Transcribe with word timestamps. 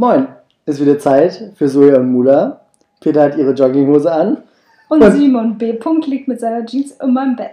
Moin, 0.00 0.28
ist 0.64 0.80
wieder 0.80 0.96
Zeit 1.00 1.54
für 1.56 1.68
Soja 1.68 1.96
und 1.96 2.12
Mula. 2.12 2.60
Peter 3.00 3.20
hat 3.20 3.36
ihre 3.36 3.50
Jogginghose 3.50 4.12
an. 4.12 4.44
Und, 4.88 5.02
und 5.02 5.10
Simon 5.10 5.58
B. 5.58 5.72
Punkt 5.72 6.06
liegt 6.06 6.28
mit 6.28 6.38
seiner 6.38 6.64
Jeans 6.64 6.92
in 7.02 7.12
meinem 7.12 7.34
Bett. 7.34 7.50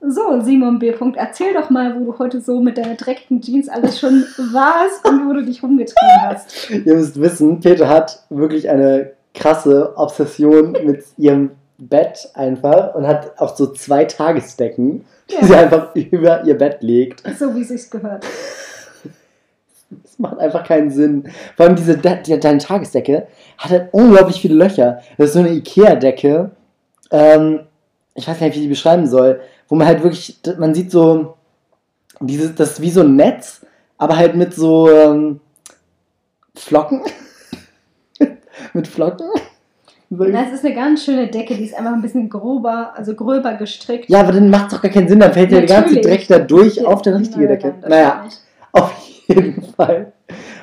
So, 0.00 0.40
Simon 0.40 0.78
B. 0.78 0.92
Punkt, 0.92 1.16
erzähl 1.16 1.52
doch 1.54 1.70
mal, 1.70 1.98
wo 1.98 2.12
du 2.12 2.18
heute 2.20 2.40
so 2.40 2.60
mit 2.60 2.78
deiner 2.78 2.94
dreckigen 2.94 3.40
Jeans 3.40 3.68
alles 3.68 3.98
schon 3.98 4.22
warst 4.52 5.04
und 5.08 5.28
wo 5.28 5.32
du 5.32 5.44
dich 5.44 5.60
rumgetrieben 5.60 6.22
hast. 6.22 6.70
Ihr 6.70 6.94
müsst 6.94 7.20
wissen, 7.20 7.58
Peter 7.58 7.88
hat 7.88 8.24
wirklich 8.30 8.68
eine 8.68 9.14
krasse 9.34 9.92
Obsession 9.96 10.76
mit 10.84 11.04
ihrem 11.16 11.50
Bett 11.78 12.30
einfach 12.34 12.94
und 12.94 13.06
hat 13.06 13.38
auch 13.38 13.56
so 13.56 13.72
zwei 13.72 14.04
Tagesdecken, 14.04 15.04
ja. 15.30 15.40
die 15.40 15.46
sie 15.46 15.54
einfach 15.54 15.94
über 15.94 16.44
ihr 16.44 16.58
Bett 16.58 16.82
legt. 16.82 17.22
So 17.38 17.54
wie 17.54 17.62
es 17.62 17.68
sich 17.68 17.90
gehört. 17.90 18.24
Das 19.90 20.18
macht 20.18 20.38
einfach 20.38 20.64
keinen 20.64 20.90
Sinn. 20.90 21.30
Vor 21.56 21.66
allem 21.66 21.76
diese 21.76 21.96
die, 21.96 22.38
deine 22.38 22.58
Tagesdecke 22.58 23.28
hat 23.56 23.70
halt 23.70 23.88
unglaublich 23.92 24.40
viele 24.40 24.54
Löcher. 24.54 25.00
Das 25.16 25.28
ist 25.28 25.32
so 25.34 25.38
eine 25.38 25.50
Ikea-Decke. 25.50 26.50
Ähm, 27.10 27.60
ich 28.14 28.26
weiß 28.26 28.38
gar 28.38 28.46
nicht, 28.46 28.56
wie 28.56 28.60
ich 28.60 28.64
die 28.64 28.70
beschreiben 28.70 29.06
soll. 29.06 29.40
Wo 29.68 29.76
man 29.76 29.86
halt 29.86 30.02
wirklich, 30.02 30.40
man 30.58 30.74
sieht 30.74 30.90
so, 30.90 31.36
dieses, 32.20 32.54
das 32.54 32.72
ist 32.72 32.82
wie 32.82 32.90
so 32.90 33.02
ein 33.02 33.16
Netz, 33.16 33.64
aber 33.96 34.16
halt 34.16 34.34
mit 34.34 34.54
so 34.54 34.90
ähm, 34.90 35.40
Flocken. 36.54 37.02
mit 38.72 38.88
Flocken. 38.88 39.28
Das 40.10 40.52
ist 40.52 40.64
eine 40.64 40.74
ganz 40.74 41.04
schöne 41.04 41.26
Decke, 41.26 41.54
die 41.54 41.64
ist 41.64 41.74
einfach 41.76 41.92
ein 41.92 42.00
bisschen 42.00 42.30
grober, 42.30 42.92
also 42.96 43.14
gröber 43.14 43.54
gestrickt. 43.54 44.08
Ja, 44.08 44.20
aber 44.20 44.32
dann 44.32 44.48
macht 44.48 44.68
es 44.68 44.74
doch 44.74 44.82
gar 44.82 44.90
keinen 44.90 45.08
Sinn, 45.08 45.20
dann 45.20 45.34
fällt 45.34 45.52
ja 45.52 45.60
der 45.60 45.68
ganze 45.68 46.00
Dreck 46.00 46.26
da 46.28 46.38
durch 46.38 46.76
ja, 46.76 46.84
auf 46.84 47.02
die 47.02 47.10
richtige 47.10 47.44
nein, 47.44 47.48
Decke. 47.48 47.74
Naja, 47.86 48.24
auf 48.72 48.94
jeden 49.26 49.62
Fall 49.62 50.12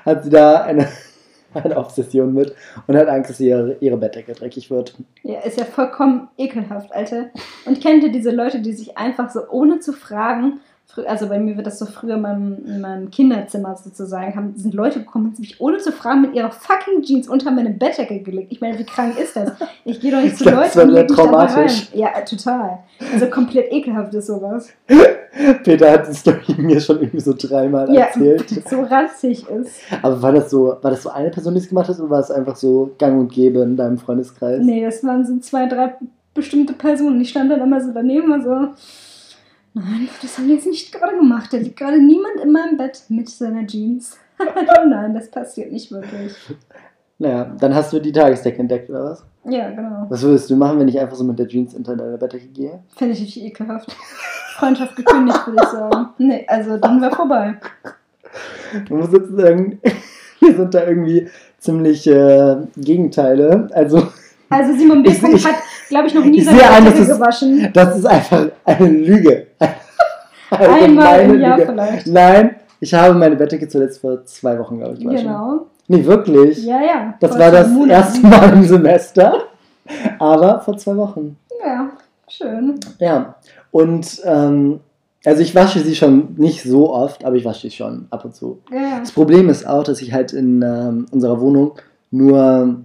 hat 0.04 0.24
sie 0.24 0.32
da 0.32 0.64
eine, 0.64 0.88
eine 1.54 1.78
Obsession 1.78 2.34
mit 2.34 2.56
und 2.88 2.98
hat 2.98 3.08
Angst, 3.08 3.30
dass 3.30 3.40
ihre, 3.40 3.78
ihre 3.82 3.98
Bettdecke 3.98 4.34
dreckig 4.34 4.72
wird. 4.72 4.96
Ja, 5.22 5.42
ist 5.42 5.60
ja 5.60 5.66
vollkommen 5.66 6.28
ekelhaft, 6.38 6.92
Alter. 6.92 7.28
Und 7.66 7.82
kennt 7.82 8.04
ihr 8.04 8.12
diese 8.12 8.32
Leute, 8.32 8.62
die 8.62 8.74
sich 8.74 8.98
einfach 8.98 9.30
so 9.30 9.42
ohne 9.52 9.80
zu 9.80 9.94
fragen 9.94 10.60
also 11.08 11.28
bei 11.28 11.40
mir 11.40 11.58
wird 11.58 11.68
das 11.68 11.80
so 11.80 11.86
früher 11.86 12.16
in 12.16 12.22
meinem, 12.22 12.66
in 12.66 12.82
meinem 12.82 13.12
Kinderzimmer 13.12 13.76
sozusagen, 13.76 14.36
haben, 14.36 14.54
sind 14.56 14.74
Leute 14.74 15.00
gekommen 15.00 15.28
und 15.28 15.40
mich 15.40 15.60
ohne 15.60 15.78
zu 15.78 15.92
fragen 15.92 16.22
mit 16.22 16.34
ihrer 16.34 16.52
fucking 16.52 17.02
Jeans 17.02 17.28
unter 17.28 17.52
meine 17.52 17.72
Bettdecke 17.72 18.20
gelegt. 18.20 18.52
Ich 18.52 18.62
meine, 18.62 18.80
wie 18.80 18.86
krank 18.86 19.20
ist 19.20 19.36
das? 19.36 19.52
Ich 19.84 20.00
gehe 20.00 20.12
doch 20.12 20.22
nicht 20.22 20.38
zu 20.38 20.46
Leuten 20.46 20.80
und 20.80 20.90
lege 20.90 21.04
mich 21.04 21.12
traumatisch. 21.12 21.90
Ja, 21.94 22.10
total. 22.22 22.80
Also 23.14 23.28
komplett 23.28 23.72
ekelhaft 23.72 24.14
ist 24.14 24.28
sowas. 24.28 24.70
Peter 25.64 25.92
hat 25.92 26.08
die 26.08 26.14
Story 26.14 26.56
mir 26.58 26.80
schon 26.80 27.02
irgendwie 27.02 27.20
so 27.20 27.34
dreimal 27.38 27.94
ja, 27.94 28.06
erzählt. 28.06 28.50
so 28.70 28.82
ranzig 28.82 29.46
ist. 29.50 29.82
Aber 30.02 30.22
war 30.22 30.32
das 30.32 30.50
so, 30.50 30.78
war 30.82 30.92
das 30.92 31.04
so 31.04 31.10
eine 31.10 31.30
Person, 31.30 31.56
die 31.56 31.60
es 31.60 31.68
gemacht 31.68 31.90
hat, 31.90 32.00
oder 32.00 32.10
war 32.10 32.20
es 32.22 32.32
einfach 32.32 32.56
so 32.56 32.92
gang 32.98 33.20
und 33.20 33.32
gäbe 33.34 33.60
in 33.60 33.76
deinem 33.76 33.98
Freundeskreis? 33.98 34.62
Nee, 34.64 34.86
das 34.86 35.04
waren 35.04 35.26
so 35.26 35.38
zwei, 35.40 35.68
drei 35.68 35.96
bestimmte 36.34 36.74
Personen. 36.74 37.20
Ich 37.20 37.30
stand 37.30 37.52
dann 37.52 37.62
immer 37.62 37.82
so 37.82 37.92
daneben 37.94 38.32
und 38.32 38.44
so 38.44 38.68
Nein, 39.76 40.08
das 40.22 40.38
haben 40.38 40.48
wir 40.48 40.56
jetzt 40.56 40.68
nicht 40.68 40.94
gerade 40.94 41.18
gemacht. 41.18 41.52
Da 41.52 41.58
liegt 41.58 41.78
gerade 41.78 42.02
niemand 42.02 42.40
in 42.42 42.54
meinem 42.54 42.78
Bett 42.78 43.04
mit 43.10 43.30
seiner 43.30 43.68
Jeans. 43.68 44.18
Nein, 44.88 45.14
das 45.14 45.30
passiert 45.30 45.70
nicht 45.72 45.92
wirklich. 45.92 46.34
Naja, 47.20 47.54
dann 47.60 47.76
hast 47.76 47.92
du 47.92 48.00
die 48.00 48.14
Tagesdecke 48.14 48.60
entdeckt, 48.60 48.90
oder 48.90 49.04
was? 49.04 49.26
Ja, 49.44 49.70
genau. 49.70 50.06
Was 50.08 50.22
würdest 50.22 50.50
du 50.50 50.56
machen, 50.56 50.80
wenn 50.80 50.88
ich 50.88 50.98
einfach 50.98 51.18
so 51.18 51.26
mit 51.26 51.38
der 51.38 51.48
Jeans 51.48 51.74
unter 51.76 51.98
deiner 51.98 52.18
Bettdecke 52.18 52.48
gehe? 52.48 52.80
Fände 52.96 53.14
ich 53.14 53.22
richtig 53.22 53.44
ekelhaft. 53.44 53.92
Freundschaft 54.56 54.96
gekündigt, 54.96 55.46
würde 55.46 55.62
ich 55.62 55.70
sagen. 55.70 56.08
Nee, 56.20 56.46
also 56.48 56.78
dann 56.78 57.02
wäre 57.02 57.14
vorbei. 57.14 57.58
Man 58.90 59.00
muss 59.00 59.12
jetzt 59.12 59.36
sagen, 59.36 59.82
wir 60.40 60.56
sind 60.56 60.74
da 60.74 60.88
irgendwie 60.88 61.28
ziemlich 61.60 62.08
äh, 62.08 62.56
Gegenteile. 62.78 63.68
Also, 63.74 64.08
also 64.50 64.74
Simon 64.78 65.04
B. 65.04 65.12
hat 65.12 65.56
glaube 65.90 66.08
ich, 66.08 66.14
noch 66.14 66.24
nie 66.24 66.42
seine 66.42 66.58
Bettdecke 66.58 67.08
gewaschen. 67.08 67.70
Das 67.74 67.98
ist 67.98 68.06
einfach 68.06 68.48
eine 68.64 68.88
Lüge. 68.88 69.45
Einmal 70.50 71.22
im 71.22 71.40
Jahr 71.40 71.58
Lüge. 71.58 71.72
vielleicht. 71.72 72.08
Nein, 72.08 72.56
ich 72.80 72.94
habe 72.94 73.14
meine 73.14 73.36
Bettdecke 73.36 73.68
zuletzt 73.68 74.02
vor 74.02 74.26
zwei 74.26 74.58
Wochen, 74.60 74.78
glaube 74.78 74.94
ich, 74.94 75.00
gewaschen. 75.00 75.28
Genau. 75.28 75.66
Nee, 75.88 76.06
wirklich? 76.06 76.66
Ja, 76.66 76.82
ja. 76.82 77.14
Das 77.20 77.38
war 77.38 77.52
das 77.52 77.70
Monaten. 77.70 77.90
erste 77.92 78.28
Mal 78.28 78.54
im 78.54 78.64
Semester, 78.64 79.44
aber 80.20 80.62
vor 80.62 80.78
zwei 80.78 80.96
Wochen. 80.98 81.38
Ja, 81.64 81.90
schön. 82.28 82.80
Ja, 83.00 83.36
und 83.72 84.22
ähm, 84.26 84.80
also 85.24 85.42
ich 85.42 85.56
wasche 85.56 85.80
sie 85.80 85.96
schon 85.96 86.36
nicht 86.38 86.64
so 86.64 86.92
oft, 86.92 87.24
aber 87.26 87.36
ich 87.36 87.46
wasche 87.46 87.62
sie 87.62 87.72
schon 87.72 88.08
ab 88.10 88.26
und 88.26 88.36
zu. 88.36 88.62
Ja. 88.72 89.00
Das 89.00 89.12
Problem 89.12 89.50
ist 89.50 89.68
auch, 89.68 89.84
dass 89.84 90.02
ich 90.02 90.14
halt 90.14 90.34
in 90.34 90.62
ähm, 90.62 91.06
unserer 91.12 91.40
Wohnung 91.40 91.74
nur, 92.12 92.78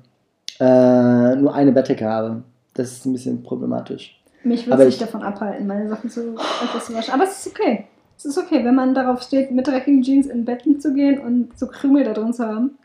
äh, 0.59 1.37
nur 1.37 1.55
eine 1.55 1.73
Bettdecke 1.73 2.05
habe 2.07 2.43
das 2.75 2.93
ist 2.93 3.07
ein 3.07 3.13
bisschen 3.13 3.43
problematisch. 3.43 4.20
Mich 4.43 4.67
würde 4.67 4.85
es 4.85 4.99
davon 4.99 5.23
abhalten, 5.23 5.67
meine 5.67 5.89
Sachen 5.89 6.09
zu, 6.11 6.35
etwas 6.65 6.87
zu 6.87 6.95
waschen. 6.95 7.13
Aber 7.13 7.25
es 7.25 7.45
ist 7.45 7.49
okay. 7.49 7.87
Es 8.17 8.25
ist 8.25 8.39
okay, 8.39 8.65
wenn 8.65 8.75
man 8.75 8.95
darauf 8.95 9.23
steht, 9.23 9.51
mit 9.51 9.67
dreckigen 9.67 10.03
Jeans 10.03 10.27
in 10.27 10.45
Betten 10.45 10.81
zu 10.81 10.93
gehen 10.93 11.21
und 11.21 11.59
so 11.59 11.67
Krümel 11.67 12.05
da 12.05 12.13
drin 12.13 12.33
zu 12.33 12.47
haben. 12.47 12.79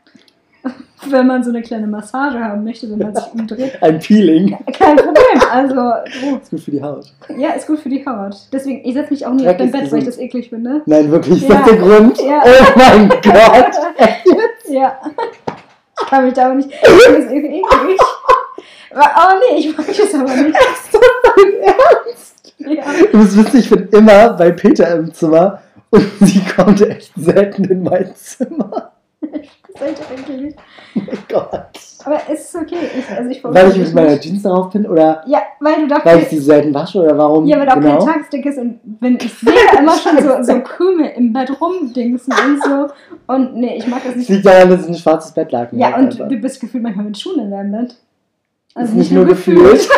wenn 1.10 1.26
man 1.26 1.44
so 1.44 1.50
eine 1.50 1.62
kleine 1.62 1.86
Massage 1.86 2.38
haben 2.38 2.64
möchte, 2.64 2.90
wenn 2.90 2.98
man 2.98 3.14
sich 3.14 3.24
umdreht. 3.32 3.78
Ein 3.82 3.98
Peeling. 3.98 4.56
Kein 4.72 4.96
Problem. 4.96 5.40
Also, 5.50 5.80
oh. 6.24 6.36
Ist 6.36 6.50
gut 6.50 6.60
für 6.60 6.70
die 6.70 6.82
Haut. 6.82 7.12
Ja, 7.36 7.50
ist 7.50 7.66
gut 7.66 7.78
für 7.78 7.88
die 7.88 8.04
Haut. 8.04 8.34
Deswegen, 8.52 8.84
ich 8.84 8.94
setze 8.94 9.12
mich 9.12 9.26
auch 9.26 9.32
nicht 9.32 9.46
auf 9.46 9.56
dein 9.56 9.70
Bett, 9.70 9.82
gesund. 9.82 9.92
weil 9.92 9.98
ich 10.00 10.06
das 10.06 10.18
eklig 10.18 10.48
finde. 10.48 10.82
Nein, 10.86 11.10
wirklich, 11.10 11.42
ist 11.42 11.48
ja. 11.48 11.56
das 11.56 11.66
der 11.66 11.76
Grund? 11.76 12.20
Ja. 12.20 12.42
Oh 12.44 12.72
mein 12.76 13.08
Gott. 13.22 13.76
ja. 14.68 14.98
Ich 16.00 16.06
kann 16.06 16.24
mich 16.24 16.34
da 16.34 16.46
aber 16.46 16.54
nicht. 16.54 16.70
Das 16.72 16.90
ist 16.92 17.30
eklig. 17.30 17.62
Oh 18.94 19.34
nee, 19.50 19.58
ich 19.58 19.76
mag 19.76 19.86
das 19.86 20.14
aber 20.14 20.34
nicht. 20.34 20.48
Ist 20.56 20.92
das 20.92 21.00
dein 21.36 21.54
Ernst? 21.62 22.54
Ja. 22.58 22.84
Du 23.12 23.18
musst 23.18 23.36
wissen, 23.36 23.58
ich 23.58 23.70
bin 23.70 23.88
immer 23.90 24.30
bei 24.34 24.50
Peter 24.50 24.96
im 24.96 25.12
Zimmer 25.12 25.60
und 25.90 26.06
sie 26.20 26.42
kommt 26.44 26.80
echt 26.82 27.12
selten 27.16 27.64
in 27.64 27.82
mein 27.82 28.14
Zimmer. 28.14 28.92
Seid 29.78 30.00
eigentlich. 30.10 30.54
Oh 30.94 31.00
mein 31.06 31.18
Gott. 31.28 31.68
Aber 32.04 32.20
es 32.32 32.40
ist 32.44 32.54
okay. 32.54 32.76
Ich, 32.98 33.10
also 33.10 33.28
ich 33.30 33.44
weil 33.44 33.70
ich 33.70 33.78
mit 33.78 33.94
meiner 33.94 34.18
Jeans 34.18 34.42
darauf 34.42 34.70
bin? 34.70 34.86
Oder 34.86 35.22
ja, 35.26 35.42
weil 35.60 35.82
du 35.82 35.88
dafür. 35.88 36.12
Weil 36.12 36.22
ich 36.22 36.28
sie 36.28 36.38
selten 36.38 36.72
wasche? 36.72 37.02
Oder 37.02 37.18
warum? 37.18 37.46
Ja, 37.46 37.58
weil 37.58 37.66
da 37.66 37.72
auch 37.72 37.80
genau? 37.80 37.98
kein 37.98 38.14
Tagesdeck 38.14 38.46
ist. 38.46 38.58
Und 38.58 38.80
wenn 39.00 39.16
ich 39.16 39.34
sehe 39.34 39.52
immer 39.78 39.96
schon 39.98 40.18
so, 40.22 40.42
so 40.42 40.60
Krümel 40.64 41.10
im 41.16 41.32
Bett 41.32 41.60
rumdingsen 41.60 42.32
und 42.32 42.62
so. 42.64 42.88
Und 43.26 43.56
nee, 43.56 43.76
ich 43.76 43.86
mag 43.86 44.02
das 44.04 44.16
nicht. 44.16 44.28
Das 44.30 44.36
liegt 44.36 44.46
daran, 44.46 44.70
dass 44.70 44.80
es 44.82 44.88
ein 44.88 44.94
schwarzes 44.94 45.32
Bettlaken 45.32 45.78
Ja, 45.78 45.88
und 45.88 45.94
einfach. 45.94 46.28
du 46.28 46.36
bist 46.36 46.60
gefühlt 46.60 46.82
manchmal 46.82 47.06
mit 47.06 47.18
Schuhen 47.18 47.40
in 47.40 47.50
deinem 47.50 47.72
Bett. 47.72 47.96
Also 48.76 48.92
nicht, 48.92 49.10
nicht 49.10 49.12
nur 49.12 49.24
gefühlt. 49.24 49.88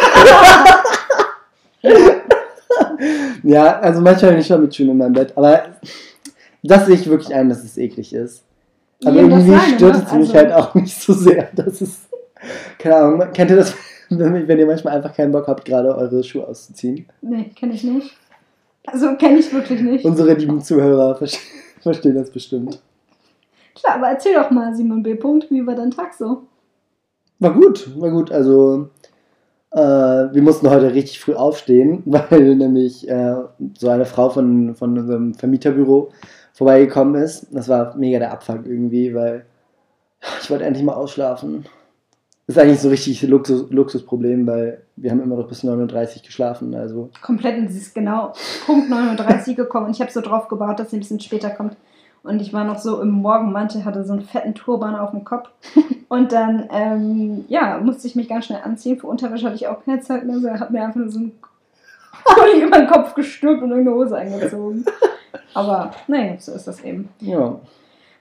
ja, 3.42 3.80
also 3.80 4.00
manchmal 4.00 4.30
bin 4.30 4.40
ich 4.40 4.46
schon 4.46 4.60
mit 4.60 4.72
Schuhen 4.72 4.90
in 4.90 4.98
meinem 4.98 5.14
Bett, 5.14 5.32
aber 5.34 5.64
das 6.62 6.86
sehe 6.86 6.94
ich 6.94 7.10
wirklich 7.10 7.34
ein, 7.34 7.48
dass 7.48 7.64
es 7.64 7.76
eklig 7.76 8.14
ist. 8.14 8.44
Aber 9.04 9.16
ja, 9.16 9.22
irgendwie 9.22 9.74
stört 9.74 9.96
es 9.96 10.12
mich 10.12 10.32
also 10.32 10.34
halt 10.34 10.52
auch 10.52 10.74
nicht 10.76 10.96
so 10.96 11.12
sehr. 11.12 11.50
Das 11.56 11.82
ist, 11.82 12.08
keine 12.78 12.96
Ahnung, 12.96 13.32
kennt 13.34 13.50
ihr 13.50 13.56
das, 13.56 13.74
wenn 14.10 14.58
ihr 14.58 14.66
manchmal 14.66 14.94
einfach 14.96 15.12
keinen 15.12 15.32
Bock 15.32 15.48
habt, 15.48 15.64
gerade 15.64 15.96
eure 15.96 16.22
Schuhe 16.22 16.46
auszuziehen? 16.46 17.06
Nee, 17.20 17.50
kenne 17.56 17.74
ich 17.74 17.82
nicht. 17.82 18.16
Also 18.86 19.16
kenne 19.16 19.40
ich 19.40 19.52
wirklich 19.52 19.80
nicht. 19.80 20.04
Unsere 20.04 20.34
lieben 20.34 20.60
Zuhörer 20.60 21.18
verstehen 21.80 22.14
das 22.14 22.30
bestimmt. 22.30 22.80
Klar, 23.74 23.96
aber 23.96 24.10
erzähl 24.10 24.34
doch 24.34 24.52
mal, 24.52 24.72
Simon 24.72 25.02
B. 25.02 25.16
Punkt, 25.16 25.50
wie 25.50 25.66
war 25.66 25.74
dein 25.74 25.90
Tag 25.90 26.14
so? 26.14 26.44
War 27.38 27.52
gut, 27.52 28.00
war 28.00 28.10
gut. 28.10 28.32
Also 28.32 28.90
äh, 29.70 29.78
wir 29.78 30.42
mussten 30.42 30.70
heute 30.70 30.94
richtig 30.94 31.20
früh 31.20 31.34
aufstehen, 31.34 32.02
weil 32.06 32.56
nämlich 32.56 33.08
äh, 33.08 33.36
so 33.76 33.88
eine 33.88 34.06
Frau 34.06 34.30
von, 34.30 34.74
von 34.74 34.98
unserem 34.98 35.34
Vermieterbüro 35.34 36.10
vorbeigekommen 36.52 37.20
ist. 37.22 37.46
Das 37.52 37.68
war 37.68 37.96
mega 37.96 38.18
der 38.18 38.32
Abfuck 38.32 38.66
irgendwie, 38.66 39.14
weil 39.14 39.44
ich 40.42 40.50
wollte 40.50 40.64
endlich 40.64 40.84
mal 40.84 40.94
ausschlafen. 40.94 41.64
Das 42.46 42.56
ist 42.56 42.62
eigentlich 42.62 42.80
so 42.80 42.88
richtig 42.88 43.22
Luxus, 43.22 43.70
Luxusproblem, 43.70 44.46
weil 44.46 44.82
wir 44.96 45.10
haben 45.10 45.20
immer 45.20 45.36
noch 45.36 45.46
bis 45.48 45.62
39 45.62 46.22
geschlafen. 46.22 46.74
Also. 46.74 47.10
Komplett 47.20 47.58
und 47.58 47.68
sie 47.68 47.78
ist 47.78 47.94
genau 47.94 48.32
Punkt 48.64 48.88
39 48.88 49.54
gekommen 49.54 49.86
und 49.86 49.92
ich 49.94 50.00
habe 50.00 50.10
so 50.10 50.22
drauf 50.22 50.48
gebaut, 50.48 50.80
dass 50.80 50.90
sie 50.90 50.96
ein 50.96 51.00
bisschen 51.00 51.20
später 51.20 51.50
kommt. 51.50 51.76
Und 52.22 52.42
ich 52.42 52.52
war 52.52 52.64
noch 52.64 52.78
so 52.78 53.00
im 53.00 53.10
Morgenmantel, 53.10 53.84
hatte 53.84 54.04
so 54.04 54.12
einen 54.12 54.22
fetten 54.22 54.54
Turban 54.54 54.96
auf 54.96 55.10
dem 55.12 55.24
Kopf. 55.24 55.48
Und 56.08 56.32
dann, 56.32 56.68
ähm, 56.72 57.44
ja, 57.48 57.78
musste 57.78 58.06
ich 58.06 58.16
mich 58.16 58.28
ganz 58.28 58.46
schnell 58.46 58.62
anziehen. 58.64 58.98
Für 58.98 59.06
Unterwäsche 59.06 59.46
hatte 59.46 59.56
ich 59.56 59.68
auch 59.68 59.84
keine 59.84 60.00
Zeit 60.00 60.24
mehr. 60.24 60.38
So, 60.38 60.50
hat 60.50 60.70
mir 60.70 60.82
einfach 60.82 60.96
nur 60.96 61.10
so 61.10 61.20
ein 61.20 61.32
Pulli 62.24 62.62
über 62.66 62.78
den 62.78 62.88
Kopf 62.88 63.14
gestülpt 63.14 63.62
und 63.62 63.72
eine 63.72 63.90
Hose 63.90 64.16
eingezogen. 64.16 64.84
Aber, 65.54 65.90
naja, 66.06 66.34
so 66.38 66.52
ist 66.52 66.66
das 66.66 66.82
eben. 66.82 67.08
Ja. 67.20 67.56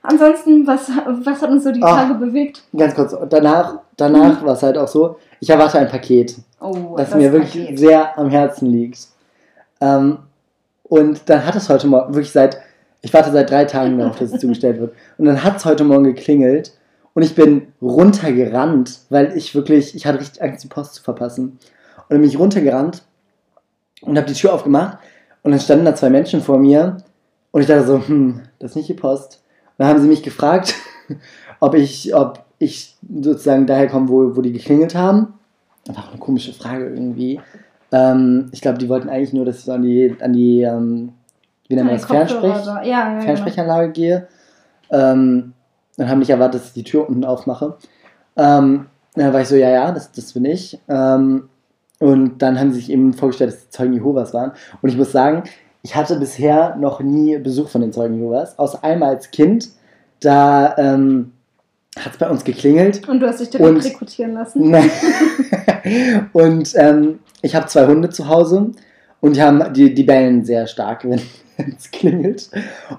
Ansonsten, 0.02 0.66
was, 0.66 0.90
was 1.06 1.42
hat 1.42 1.50
uns 1.50 1.64
so 1.64 1.72
die 1.72 1.82
Ach, 1.82 1.96
Tage 1.96 2.14
bewegt? 2.14 2.62
Ganz 2.76 2.94
kurz, 2.94 3.16
danach, 3.28 3.80
danach 3.96 4.40
mhm. 4.40 4.46
war 4.46 4.54
es 4.54 4.62
halt 4.62 4.78
auch 4.78 4.88
so, 4.88 5.16
Ich 5.40 5.50
erwarte 5.50 5.78
ein 5.78 5.88
Paket, 5.88 6.36
Oh, 6.60 6.94
das, 6.96 7.14
mir 7.14 7.32
wirklich 7.32 7.64
Paket. 7.64 7.78
sehr 7.78 8.18
am 8.18 8.30
Herzen 8.30 8.70
liegt. 8.70 9.08
Ähm, 9.80 10.18
und 10.84 11.28
dann 11.28 11.44
hat 11.44 11.54
es 11.56 11.68
heute 11.68 11.86
Morgen, 11.86 12.14
wirklich 12.14 12.32
seit, 12.32 12.58
ich 13.02 13.12
warte 13.12 13.30
seit 13.32 13.50
drei 13.50 13.64
Tagen 13.64 13.98
darauf, 13.98 14.18
dass 14.18 14.32
es 14.32 14.40
zugestellt 14.40 14.80
wird. 14.80 14.92
Und 15.18 15.26
dann 15.26 15.44
hat 15.44 15.56
es 15.56 15.64
heute 15.64 15.84
Morgen 15.84 16.04
geklingelt 16.04 16.72
und 17.14 17.22
ich 17.22 17.34
bin 17.34 17.68
runtergerannt, 17.80 19.00
weil 19.10 19.36
ich 19.36 19.54
wirklich, 19.54 19.94
ich 19.94 20.06
hatte 20.06 20.20
richtig 20.20 20.42
Angst, 20.42 20.64
die 20.64 20.68
Post 20.68 20.94
zu 20.94 21.02
verpassen. 21.02 21.58
Und 21.96 22.10
dann 22.10 22.20
bin 22.20 22.28
ich 22.28 22.38
runtergerannt 22.38 23.02
und 24.02 24.16
habe 24.16 24.26
die 24.26 24.34
Tür 24.34 24.52
aufgemacht 24.52 24.98
und 25.42 25.52
dann 25.52 25.60
standen 25.60 25.84
da 25.84 25.94
zwei 25.94 26.10
Menschen 26.10 26.40
vor 26.40 26.58
mir 26.58 26.98
und 27.50 27.60
ich 27.60 27.66
dachte 27.66 27.86
so, 27.86 28.06
hm, 28.06 28.42
das 28.58 28.72
ist 28.72 28.76
nicht 28.76 28.88
die 28.88 28.94
Post. 28.94 29.42
Und 29.64 29.72
dann 29.78 29.88
haben 29.88 30.00
sie 30.00 30.08
mich 30.08 30.22
gefragt, 30.22 30.74
ob 31.60 31.74
ich, 31.74 32.14
ob 32.14 32.44
ich 32.58 32.96
sozusagen 33.20 33.66
daher 33.66 33.88
komme, 33.88 34.08
wo, 34.08 34.36
wo 34.36 34.42
die 34.42 34.52
geklingelt 34.52 34.94
haben. 34.94 35.34
Das 35.84 35.96
war 35.96 36.04
auch 36.04 36.10
eine 36.10 36.18
komische 36.18 36.52
Frage 36.52 36.88
irgendwie. 36.88 37.40
Ähm, 37.92 38.48
ich 38.52 38.60
glaube, 38.60 38.78
die 38.78 38.88
wollten 38.88 39.08
eigentlich 39.08 39.32
nur, 39.32 39.44
dass 39.44 39.58
ich 39.58 39.64
so 39.64 39.72
an 39.72 39.82
die, 39.82 40.14
an 40.20 40.32
die 40.32 40.62
ähm, 40.62 41.12
wie 41.68 41.74
nennt 41.74 41.86
man 41.86 41.96
das, 41.96 42.06
Fernsprech. 42.06 42.64
Ja, 42.64 42.82
ja, 42.82 43.08
genau. 43.10 43.22
Fernsprechanlage 43.22 43.92
gehe. 43.92 44.28
Ähm, 44.90 45.52
dann 45.96 46.08
haben 46.08 46.18
nicht 46.20 46.30
erwartet, 46.30 46.60
dass 46.60 46.68
ich 46.68 46.74
die 46.74 46.84
Tür 46.84 47.08
unten 47.08 47.24
aufmache. 47.24 47.76
Ähm, 48.36 48.86
dann 49.14 49.32
war 49.32 49.40
ich 49.40 49.48
so, 49.48 49.56
ja, 49.56 49.68
ja, 49.70 49.92
das, 49.92 50.12
das 50.12 50.32
bin 50.32 50.44
ich. 50.44 50.80
Ähm, 50.88 51.48
und 51.98 52.38
dann 52.38 52.58
haben 52.58 52.70
sie 52.72 52.80
sich 52.80 52.90
eben 52.90 53.12
vorgestellt, 53.12 53.52
dass 53.52 53.64
die 53.64 53.70
Zeugen 53.70 53.92
Jehovas 53.92 54.32
waren. 54.32 54.52
Und 54.80 54.88
ich 54.88 54.96
muss 54.96 55.12
sagen, 55.12 55.42
ich 55.82 55.96
hatte 55.96 56.18
bisher 56.18 56.76
noch 56.76 57.00
nie 57.00 57.38
Besuch 57.38 57.68
von 57.68 57.80
den 57.80 57.92
Zeugen 57.92 58.14
Jehovas, 58.14 58.58
außer 58.58 58.82
einmal 58.84 59.10
als 59.10 59.30
Kind. 59.30 59.70
Da 60.20 60.76
ähm, 60.78 61.32
hat 61.98 62.12
es 62.12 62.18
bei 62.18 62.30
uns 62.30 62.44
geklingelt. 62.44 63.08
Und 63.08 63.20
du 63.20 63.26
hast 63.26 63.40
dich 63.40 63.50
direkt 63.50 63.68
Und- 63.68 63.84
rekrutieren 63.84 64.34
lassen. 64.34 64.70
Nein. 64.70 64.90
und 66.32 66.72
ähm, 66.76 67.18
ich 67.42 67.54
habe 67.54 67.66
zwei 67.66 67.86
Hunde 67.86 68.10
zu 68.10 68.28
Hause 68.28 68.70
und 69.20 69.36
die, 69.36 69.42
haben, 69.42 69.72
die, 69.72 69.92
die 69.94 70.04
bellen 70.04 70.44
sehr 70.44 70.66
stark, 70.66 71.04
wenn 71.08 71.20
es 71.76 71.90
klingelt. 71.90 72.50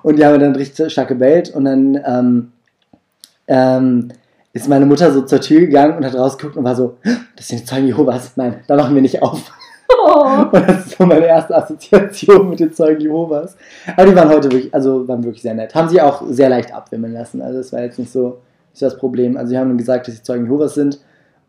Und 0.04 0.18
die 0.18 0.26
haben 0.26 0.40
dann 0.40 0.56
richtig 0.56 0.92
stark 0.92 1.08
gebellt 1.08 1.50
und 1.50 1.66
dann 1.66 2.02
ähm, 2.06 2.52
ähm, 3.48 4.10
ist 4.54 4.68
meine 4.68 4.86
Mutter 4.86 5.12
so 5.12 5.22
zur 5.22 5.42
Tür 5.42 5.62
gegangen 5.62 5.98
und 5.98 6.06
hat 6.06 6.16
rausgeguckt 6.16 6.58
und 6.58 6.64
war 6.64 6.76
so, 6.76 6.98
das 7.36 7.48
sind 7.48 7.62
die 7.62 7.66
Zeugen 7.66 7.88
Jehovas. 7.88 8.34
Nein, 8.36 8.62
da 8.68 8.76
machen 8.76 8.96
wir 8.96 9.02
nicht 9.02 9.22
auf. 9.22 9.52
Oh. 9.90 10.46
Und 10.52 10.68
das 10.68 10.86
ist 10.86 10.98
so 10.98 11.06
meine 11.06 11.26
erste 11.26 11.56
Assoziation 11.56 12.50
mit 12.50 12.60
den 12.60 12.72
Zeugen 12.72 13.02
Jehovas. 13.02 13.58
Aber 13.98 14.06
die 14.06 14.16
waren 14.16 14.30
heute 14.30 14.52
wirklich, 14.52 14.74
also 14.74 15.08
waren 15.08 15.24
wirklich 15.24 15.42
sehr 15.42 15.56
nett. 15.56 15.74
Haben 15.74 15.90
sie 15.90 16.02
auch 16.02 16.24
sehr 16.30 16.50
leicht 16.50 16.74
abwimmeln 16.74 17.14
lassen. 17.14 17.42
Also 17.42 17.58
das 17.58 17.74
war 17.74 17.82
jetzt 17.82 17.98
nicht 17.98 18.12
so, 18.12 18.40
nicht 18.72 18.82
das 18.82 18.98
Problem. 18.98 19.36
Also 19.36 19.50
sie 19.50 19.58
haben 19.58 19.78
gesagt, 19.78 20.08
dass 20.08 20.16
sie 20.16 20.24
Zeugen 20.24 20.46
Jehovas 20.46 20.76
sind. 20.76 20.96
Und 20.96 21.02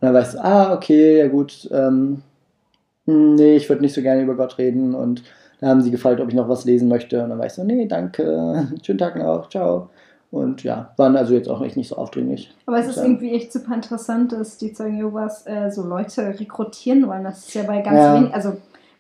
dann 0.07 0.15
war 0.15 0.23
ich 0.23 0.29
so, 0.29 0.39
ah, 0.39 0.73
okay, 0.75 1.19
ja 1.19 1.29
gut, 1.29 1.69
ähm, 1.71 1.79
hm, 1.79 2.23
nee, 3.11 3.57
ich 3.57 3.69
würde 3.69 3.83
nicht 3.83 3.95
so 3.95 4.03
gerne 4.03 4.23
über 4.23 4.35
Gott 4.37 4.59
reden. 4.59 4.95
Und 4.95 5.23
dann 5.61 5.71
haben 5.71 5.81
sie 5.83 5.91
gefragt, 5.91 6.21
ob 6.21 6.29
ich 6.29 6.35
noch 6.35 6.49
was 6.49 6.65
lesen 6.65 6.89
möchte. 6.89 7.23
Und 7.23 7.31
dann 7.31 7.39
war 7.39 7.47
ich 7.47 7.53
so, 7.53 7.65
nee, 7.65 7.87
danke, 7.87 8.69
schönen 8.83 8.99
Tag 8.99 9.17
noch, 9.17 9.49
ciao. 9.49 9.91
Und 10.31 10.63
ja, 10.63 10.93
waren 10.97 11.17
also 11.17 11.35
jetzt 11.35 11.49
auch 11.49 11.61
echt 11.61 11.77
nicht 11.77 11.89
so 11.89 11.97
aufdringlich. 11.97 12.55
Aber 12.67 12.79
es 12.79 12.87
ist 12.87 12.97
Ja. 12.99 13.03
irgendwie 13.05 13.33
echt 13.35 13.53
super 13.53 13.75
interessant, 13.75 14.33
dass 14.33 14.59
die 14.59 14.73
Zeugen 14.73 14.97
Jehovas 14.99 15.45
äh, 15.47 15.71
so 15.71 15.83
Leute 15.85 16.39
rekrutieren 16.39 17.07
wollen. 17.09 17.25
Das 17.25 17.41
ist 17.49 17.55
ja 17.55 17.65
bei 17.65 17.81
ganz 17.81 17.99
Ja. 17.99 18.15
wenig. 18.15 18.33
Also 18.35 18.53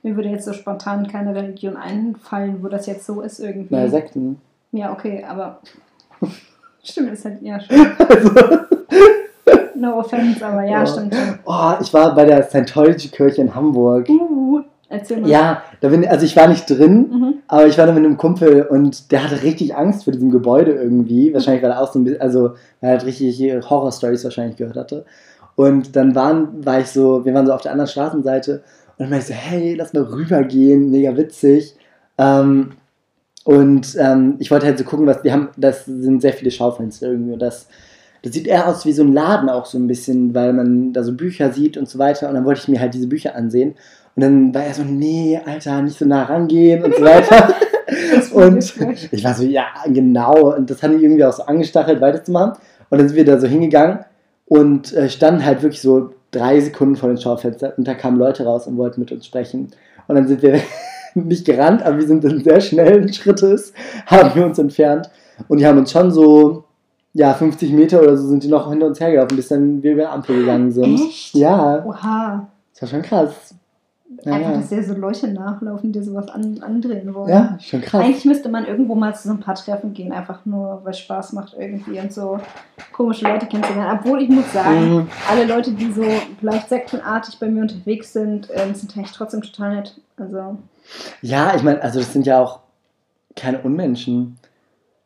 mir 0.02 0.16
würde 0.16 0.28
jetzt 0.30 0.44
so 0.44 0.52
spontan 0.52 1.06
keine 1.06 1.34
Religion 1.34 1.76
einfallen, 1.76 2.64
wo 2.64 2.68
das 2.68 2.86
jetzt 2.86 3.06
so 3.06 3.20
ist 3.20 3.38
irgendwie. 3.38 3.74
Na, 3.74 3.86
Sekten. 3.86 4.40
ja, 4.72 4.92
okay, 4.92 5.24
aber 5.28 5.60
stimmt, 6.82 7.12
ist 7.12 7.24
halt, 7.24 7.40
ja, 7.42 7.60
stimmt. 7.60 7.92
Also, 8.08 8.30
No 9.80 9.98
offense, 9.98 10.44
aber 10.46 10.62
ja, 10.64 10.70
Ja. 10.80 10.86
stimmt 10.86 11.14
schon. 11.14 11.38
oh, 11.46 11.72
ich 11.80 11.92
war 11.94 12.14
bei 12.14 12.24
der 12.24 12.42
Scientology-Kirche 12.42 13.40
in 13.40 13.54
Hamburg. 13.54 14.08
Uh, 14.08 14.60
erzähl 14.88 15.20
mal. 15.20 15.28
Ja, 15.30 15.62
da 15.80 15.88
bin, 15.88 16.06
also 16.06 16.24
ich 16.26 16.36
war 16.36 16.48
nicht 16.48 16.68
drin, 16.68 17.08
Mhm. 17.10 17.34
aber 17.48 17.66
ich 17.66 17.78
war 17.78 17.86
da 17.86 17.92
mit 17.92 18.04
einem 18.04 18.16
Kumpel 18.18 18.62
und 18.62 19.10
der 19.10 19.24
hatte 19.24 19.42
richtig 19.42 19.74
Angst 19.74 20.04
vor 20.04 20.12
diesem 20.12 20.30
Gebäude 20.30 20.72
irgendwie. 20.72 21.32
Wahrscheinlich, 21.32 21.62
weil 21.62 21.70
er 21.70 21.80
auch 21.80 21.92
so 21.92 21.98
ein 21.98 22.04
bisschen, 22.04 22.20
also 22.20 22.50
weil 22.80 22.90
er 22.90 22.98
halt 22.98 23.04
richtig 23.06 23.40
Horror-Stories 23.70 24.24
wahrscheinlich 24.24 24.56
gehört 24.56 24.76
hatte. 24.76 25.04
Und 25.56 25.96
dann 25.96 26.14
waren, 26.14 26.64
war 26.64 26.80
ich 26.80 26.88
so, 26.88 27.24
wir 27.24 27.34
waren 27.34 27.46
so 27.46 27.52
auf 27.52 27.62
der 27.62 27.72
anderen 27.72 27.88
Straßenseite 27.90 28.62
und 28.98 29.04
dann 29.04 29.10
war 29.10 29.18
ich 29.18 29.26
so, 29.26 29.34
hey, 29.34 29.74
lass 29.74 29.92
mal 29.92 30.02
rübergehen, 30.04 30.90
mega 30.90 31.16
witzig. 31.16 31.74
Ähm, 32.18 32.72
und 33.44 33.96
ähm, 33.98 34.36
ich 34.38 34.50
wollte 34.50 34.66
halt 34.66 34.78
so 34.78 34.84
gucken, 34.84 35.06
was 35.06 35.24
wir 35.24 35.32
haben, 35.32 35.48
das 35.56 35.86
sind 35.86 36.20
sehr 36.20 36.32
viele 36.34 36.50
Schaufenster 36.50 37.08
irgendwie 37.08 37.32
und 37.32 37.40
das, 37.40 37.66
das 38.22 38.32
sieht 38.32 38.46
eher 38.46 38.68
aus 38.68 38.84
wie 38.84 38.92
so 38.92 39.02
ein 39.02 39.12
Laden 39.12 39.48
auch 39.48 39.66
so 39.66 39.78
ein 39.78 39.86
bisschen, 39.86 40.34
weil 40.34 40.52
man 40.52 40.92
da 40.92 41.02
so 41.02 41.12
Bücher 41.12 41.52
sieht 41.52 41.76
und 41.76 41.88
so 41.88 41.98
weiter. 41.98 42.28
Und 42.28 42.34
dann 42.34 42.44
wollte 42.44 42.60
ich 42.62 42.68
mir 42.68 42.80
halt 42.80 42.94
diese 42.94 43.06
Bücher 43.06 43.34
ansehen. 43.34 43.74
Und 44.16 44.22
dann 44.22 44.54
war 44.54 44.64
er 44.64 44.74
so, 44.74 44.82
nee, 44.82 45.40
Alter, 45.44 45.82
nicht 45.82 45.98
so 45.98 46.04
nah 46.04 46.24
rangehen 46.24 46.84
und 46.84 46.94
so 46.94 47.02
weiter. 47.02 47.54
Und 48.32 48.74
ich 49.10 49.24
war 49.24 49.34
so, 49.34 49.44
ja, 49.44 49.66
genau. 49.86 50.54
Und 50.54 50.70
das 50.70 50.82
hat 50.82 50.92
mich 50.92 51.02
irgendwie 51.02 51.24
auch 51.24 51.32
so 51.32 51.44
angestachelt, 51.44 52.00
weiterzumachen. 52.00 52.52
Und 52.88 52.98
dann 52.98 53.08
sind 53.08 53.16
wir 53.16 53.24
da 53.24 53.38
so 53.38 53.46
hingegangen 53.46 54.00
und 54.46 54.92
äh, 54.94 55.08
standen 55.08 55.44
halt 55.44 55.62
wirklich 55.62 55.80
so 55.80 56.10
drei 56.32 56.60
Sekunden 56.60 56.96
vor 56.96 57.08
den 57.08 57.18
Schaufenstern. 57.18 57.72
Und 57.76 57.86
da 57.86 57.94
kamen 57.94 58.18
Leute 58.18 58.44
raus 58.44 58.66
und 58.66 58.76
wollten 58.76 59.00
mit 59.00 59.12
uns 59.12 59.26
sprechen. 59.26 59.70
Und 60.08 60.14
dann 60.16 60.26
sind 60.26 60.42
wir 60.42 60.60
nicht 61.14 61.44
gerannt, 61.44 61.82
aber 61.82 61.98
wir 61.98 62.06
sind 62.06 62.24
dann 62.24 62.42
sehr 62.42 62.60
schnellen 62.60 63.12
Schrittes, 63.12 63.72
haben 64.06 64.34
wir 64.34 64.44
uns 64.44 64.58
entfernt. 64.58 65.10
Und 65.48 65.58
die 65.58 65.66
haben 65.66 65.78
uns 65.78 65.92
schon 65.92 66.10
so, 66.10 66.64
ja, 67.12 67.34
50 67.34 67.72
Meter 67.72 68.00
oder 68.02 68.16
so 68.16 68.28
sind 68.28 68.42
die 68.44 68.48
noch 68.48 68.68
hinter 68.70 68.86
uns 68.86 69.00
hergelaufen, 69.00 69.36
bis 69.36 69.48
dann 69.48 69.82
wir 69.82 69.92
über 69.92 70.02
die 70.02 70.08
Ampel 70.08 70.40
gegangen 70.40 70.70
sind. 70.72 70.94
Echt? 71.00 71.34
Ja, 71.34 71.84
Oha. 71.84 72.46
das 72.72 72.82
war 72.82 72.88
schon 72.88 73.02
krass. 73.02 73.54
Ja, 74.24 74.32
Einfach, 74.34 74.50
ja. 74.50 74.56
dass 74.56 74.68
dir 74.68 74.82
so 74.82 74.94
Leute 74.94 75.28
nachlaufen, 75.28 75.92
die 75.92 76.02
sowas 76.02 76.28
an, 76.28 76.60
andrehen 76.62 77.14
wollen. 77.14 77.28
ja 77.28 77.56
schon 77.60 77.80
krass. 77.80 78.02
Eigentlich 78.02 78.24
müsste 78.24 78.48
man 78.48 78.66
irgendwo 78.66 78.96
mal 78.96 79.14
zu 79.14 79.28
so 79.28 79.34
ein 79.34 79.38
paar 79.40 79.54
Treffen 79.54 79.94
gehen, 79.94 80.10
einfach 80.12 80.44
nur, 80.44 80.80
weil 80.82 80.94
Spaß 80.94 81.32
macht 81.32 81.54
irgendwie 81.56 81.98
und 82.00 82.12
so 82.12 82.38
komische 82.92 83.24
Leute 83.26 83.46
kennenzulernen. 83.46 83.98
Obwohl 84.00 84.20
ich 84.22 84.28
muss 84.28 84.52
sagen, 84.52 84.94
Mhm. 84.96 85.08
alle 85.30 85.44
Leute, 85.46 85.70
die 85.72 85.92
so 85.92 86.02
vielleicht 86.40 86.68
sektenartig 86.68 87.38
bei 87.38 87.46
mir 87.48 87.62
unterwegs 87.62 88.12
sind, 88.12 88.48
ähm, 88.52 88.74
sind 88.74 88.96
eigentlich 88.96 89.12
trotzdem 89.12 89.42
total 89.42 89.76
nett. 89.76 90.00
Also, 90.16 90.58
Ja, 91.22 91.54
ich 91.54 91.62
meine, 91.62 91.80
also 91.80 92.00
das 92.00 92.12
sind 92.12 92.26
ja 92.26 92.40
auch 92.42 92.58
keine 93.36 93.60
Unmenschen. 93.60 94.36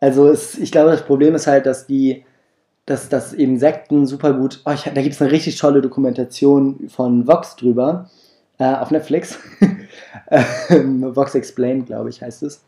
Also 0.04 0.28
es, 0.28 0.58
ich 0.58 0.70
glaube, 0.70 0.90
das 0.90 1.06
Problem 1.06 1.34
ist 1.34 1.46
halt, 1.46 1.64
dass 1.64 1.86
die, 1.86 2.24
dass, 2.84 3.08
dass 3.08 3.32
eben 3.32 3.58
Sekten 3.58 4.06
super 4.06 4.34
gut. 4.34 4.60
Oh, 4.66 4.72
ich, 4.72 4.82
da 4.82 5.00
gibt 5.02 5.14
es 5.14 5.22
eine 5.22 5.30
richtig 5.32 5.56
tolle 5.56 5.80
Dokumentation 5.80 6.90
von 6.90 7.26
Vox 7.26 7.56
drüber. 7.56 8.10
Äh, 8.58 8.74
auf 8.74 8.90
Netflix. 8.90 9.38
Ähm, 10.70 11.14
Vox 11.14 11.34
Explained, 11.34 11.86
glaube 11.86 12.08
ich, 12.10 12.22
heißt 12.22 12.42
es. 12.44 12.64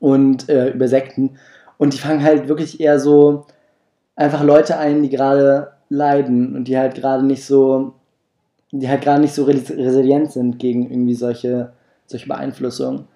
Und 0.00 0.48
äh, 0.48 0.70
über 0.70 0.88
Sekten. 0.88 1.38
Und 1.78 1.94
die 1.94 1.98
fangen 1.98 2.22
halt 2.22 2.48
wirklich 2.48 2.80
eher 2.80 3.00
so 3.00 3.46
einfach 4.16 4.42
Leute 4.42 4.78
ein, 4.78 5.02
die 5.02 5.10
gerade 5.10 5.72
leiden 5.90 6.56
und 6.56 6.64
die 6.66 6.78
halt 6.78 6.94
gerade 6.96 7.24
nicht 7.26 7.44
so, 7.44 7.94
die 8.72 8.88
halt 8.88 9.02
gerade 9.02 9.20
nicht 9.22 9.34
so 9.34 9.44
res- 9.44 9.70
resilient 9.70 10.32
sind 10.32 10.58
gegen 10.58 10.90
irgendwie 10.90 11.14
solche, 11.14 11.72
solche 12.06 12.28
Beeinflussungen. 12.28 13.06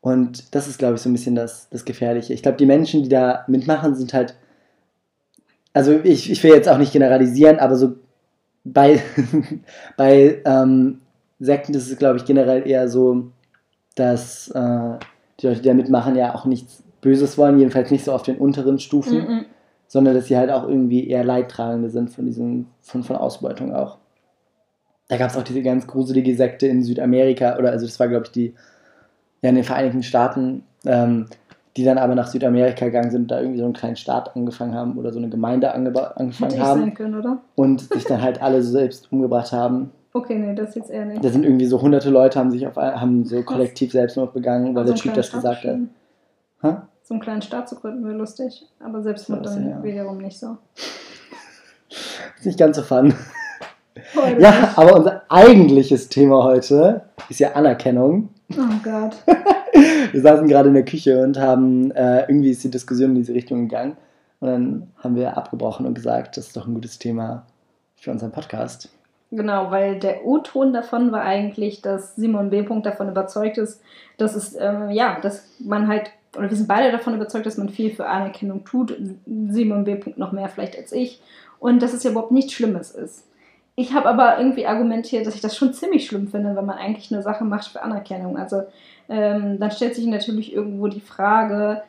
Und 0.00 0.54
das 0.54 0.68
ist, 0.68 0.78
glaube 0.78 0.94
ich, 0.94 1.00
so 1.00 1.08
ein 1.08 1.12
bisschen 1.12 1.34
das, 1.34 1.68
das 1.70 1.84
Gefährliche. 1.84 2.32
Ich 2.32 2.42
glaube, 2.42 2.58
die 2.58 2.66
Menschen, 2.66 3.02
die 3.02 3.08
da 3.08 3.44
mitmachen, 3.48 3.94
sind 3.94 4.14
halt. 4.14 4.36
Also, 5.72 5.92
ich, 6.02 6.30
ich 6.30 6.42
will 6.42 6.52
jetzt 6.52 6.68
auch 6.68 6.78
nicht 6.78 6.92
generalisieren, 6.92 7.58
aber 7.58 7.76
so 7.76 7.96
bei, 8.64 9.02
bei 9.96 10.40
ähm, 10.44 11.00
Sekten 11.40 11.74
ist 11.74 11.90
es, 11.90 11.98
glaube 11.98 12.18
ich, 12.18 12.24
generell 12.24 12.66
eher 12.66 12.88
so, 12.88 13.30
dass 13.94 14.48
äh, 14.48 14.98
die 15.40 15.46
Leute, 15.46 15.60
die 15.60 15.68
da 15.68 15.74
mitmachen, 15.74 16.16
ja 16.16 16.34
auch 16.34 16.44
nichts 16.44 16.82
Böses 17.00 17.38
wollen, 17.38 17.58
jedenfalls 17.58 17.90
nicht 17.90 18.04
so 18.04 18.12
auf 18.12 18.22
den 18.22 18.38
unteren 18.38 18.78
Stufen, 18.78 19.18
mm, 19.18 19.32
mm. 19.32 19.46
sondern 19.86 20.14
dass 20.14 20.26
sie 20.26 20.36
halt 20.36 20.50
auch 20.50 20.66
irgendwie 20.66 21.08
eher 21.08 21.24
Leidtragende 21.24 21.90
sind 21.90 22.10
von 22.10 22.26
diesem, 22.26 22.66
von, 22.80 23.04
von 23.04 23.16
Ausbeutung 23.16 23.74
auch. 23.74 23.98
Da 25.08 25.16
gab 25.16 25.30
es 25.30 25.36
auch 25.36 25.44
diese 25.44 25.62
ganz 25.62 25.86
gruselige 25.86 26.36
Sekte 26.36 26.66
in 26.66 26.82
Südamerika, 26.82 27.56
oder 27.56 27.70
also 27.70 27.86
das 27.86 27.98
war, 27.98 28.08
glaube 28.08 28.26
ich, 28.26 28.32
die 28.32 28.54
ja, 29.42 29.50
in 29.50 29.54
den 29.54 29.64
Vereinigten 29.64 30.02
Staaten, 30.02 30.64
ähm, 30.84 31.26
die 31.76 31.84
dann 31.84 31.98
aber 31.98 32.14
nach 32.14 32.26
Südamerika 32.26 32.86
gegangen 32.86 33.10
sind, 33.10 33.30
da 33.30 33.40
irgendwie 33.40 33.58
so 33.60 33.64
einen 33.64 33.74
kleinen 33.74 33.96
Staat 33.96 34.34
angefangen 34.34 34.74
haben 34.74 34.98
oder 34.98 35.12
so 35.12 35.18
eine 35.18 35.28
Gemeinde 35.28 35.72
hätte 35.72 36.16
angefangen 36.16 36.60
haben 36.60 36.80
sein 36.80 36.94
können, 36.94 37.18
oder? 37.18 37.38
und 37.54 37.80
sich 37.80 38.04
dann 38.04 38.20
halt 38.20 38.42
alle 38.42 38.62
selbst 38.62 39.12
umgebracht 39.12 39.52
haben. 39.52 39.92
Okay, 40.12 40.36
nee, 40.38 40.54
das 40.54 40.74
jetzt 40.74 40.90
eher 40.90 41.04
nicht. 41.04 41.22
Da 41.22 41.28
sind 41.28 41.44
irgendwie 41.44 41.66
so 41.66 41.80
hunderte 41.80 42.10
Leute, 42.10 42.38
haben 42.38 42.50
sich 42.50 42.66
auf 42.66 42.76
haben 42.76 43.24
so 43.24 43.42
kollektiv 43.42 43.92
Selbstmord 43.92 44.32
begangen, 44.32 44.74
weil 44.74 44.86
So 44.86 44.92
der 44.92 44.94
einen 44.94 45.02
Typ 45.02 45.14
das 45.14 45.28
Staat 45.28 45.42
gesagt 45.42 45.64
hat. 45.64 45.78
Hä? 46.62 46.76
So 47.02 47.14
einen 47.14 47.22
kleinen 47.22 47.42
Staat 47.42 47.68
zu 47.68 47.76
gründen 47.76 48.04
wäre 48.04 48.16
lustig, 48.16 48.66
aber 48.80 49.02
Selbstmord 49.02 49.46
So, 49.46 49.54
dann 49.54 49.68
ja. 49.68 49.82
wiederum 49.82 50.18
nicht 50.18 50.38
so. 50.38 50.56
Ist 52.36 52.46
nicht 52.46 52.58
ganz 52.58 52.76
so 52.76 52.82
fun. 52.82 53.14
Voll 54.12 54.40
Ja, 54.40 54.72
aber 54.76 54.96
unser 54.96 55.22
eigentliches 55.28 56.08
Thema 56.08 56.42
heute 56.44 57.02
ist 57.28 57.40
ja 57.40 57.52
Anerkennung. 57.52 58.30
Oh 58.56 58.80
Gott. 58.82 59.16
Wir 60.12 60.22
saßen 60.22 60.48
gerade 60.48 60.68
in 60.68 60.74
der 60.74 60.84
Küche 60.84 61.22
und 61.22 61.38
haben, 61.38 61.90
äh, 61.90 62.22
irgendwie 62.22 62.50
ist 62.50 62.64
die 62.64 62.70
Diskussion 62.70 63.10
in 63.10 63.16
diese 63.16 63.34
Richtung 63.34 63.68
gegangen. 63.68 63.96
Und 64.40 64.48
dann 64.48 64.92
haben 64.98 65.16
wir 65.16 65.36
abgebrochen 65.36 65.84
und 65.84 65.94
gesagt, 65.94 66.36
das 66.36 66.46
ist 66.46 66.56
doch 66.56 66.66
ein 66.66 66.74
gutes 66.74 66.98
Thema 66.98 67.44
für 67.96 68.10
unseren 68.10 68.30
Podcast. 68.30 68.88
Genau, 69.30 69.70
weil 69.70 69.98
der 69.98 70.24
O-Ton 70.24 70.72
davon 70.72 71.12
war 71.12 71.22
eigentlich, 71.22 71.82
dass 71.82 72.16
Simon 72.16 72.48
B. 72.48 72.64
davon 72.82 73.08
überzeugt 73.10 73.58
ist, 73.58 73.82
dass 74.16 74.34
es, 74.34 74.54
äh, 74.54 74.90
ja, 74.90 75.20
dass 75.20 75.46
man 75.58 75.88
halt, 75.88 76.10
oder 76.36 76.48
wir 76.48 76.56
sind 76.56 76.68
beide 76.68 76.90
davon 76.92 77.14
überzeugt, 77.14 77.44
dass 77.44 77.58
man 77.58 77.68
viel 77.68 77.90
für 77.90 78.06
Anerkennung 78.06 78.64
tut. 78.64 78.96
Simon 79.26 79.84
B. 79.84 80.00
noch 80.16 80.32
mehr 80.32 80.48
vielleicht 80.48 80.78
als 80.78 80.92
ich. 80.92 81.20
Und 81.58 81.82
dass 81.82 81.92
es 81.92 82.04
ja 82.04 82.12
überhaupt 82.12 82.32
nichts 82.32 82.52
Schlimmes 82.52 82.92
ist. 82.92 83.24
Ich 83.80 83.94
habe 83.94 84.08
aber 84.08 84.38
irgendwie 84.38 84.66
argumentiert, 84.66 85.24
dass 85.24 85.36
ich 85.36 85.40
das 85.40 85.56
schon 85.56 85.72
ziemlich 85.72 86.04
schlimm 86.04 86.26
finde, 86.26 86.56
wenn 86.56 86.66
man 86.66 86.78
eigentlich 86.78 87.12
eine 87.12 87.22
Sache 87.22 87.44
macht 87.44 87.68
für 87.68 87.80
Anerkennung. 87.80 88.36
Also 88.36 88.64
ähm, 89.08 89.60
dann 89.60 89.70
stellt 89.70 89.94
sich 89.94 90.04
natürlich 90.06 90.52
irgendwo 90.52 90.88
die 90.88 90.98
Frage, 90.98 91.84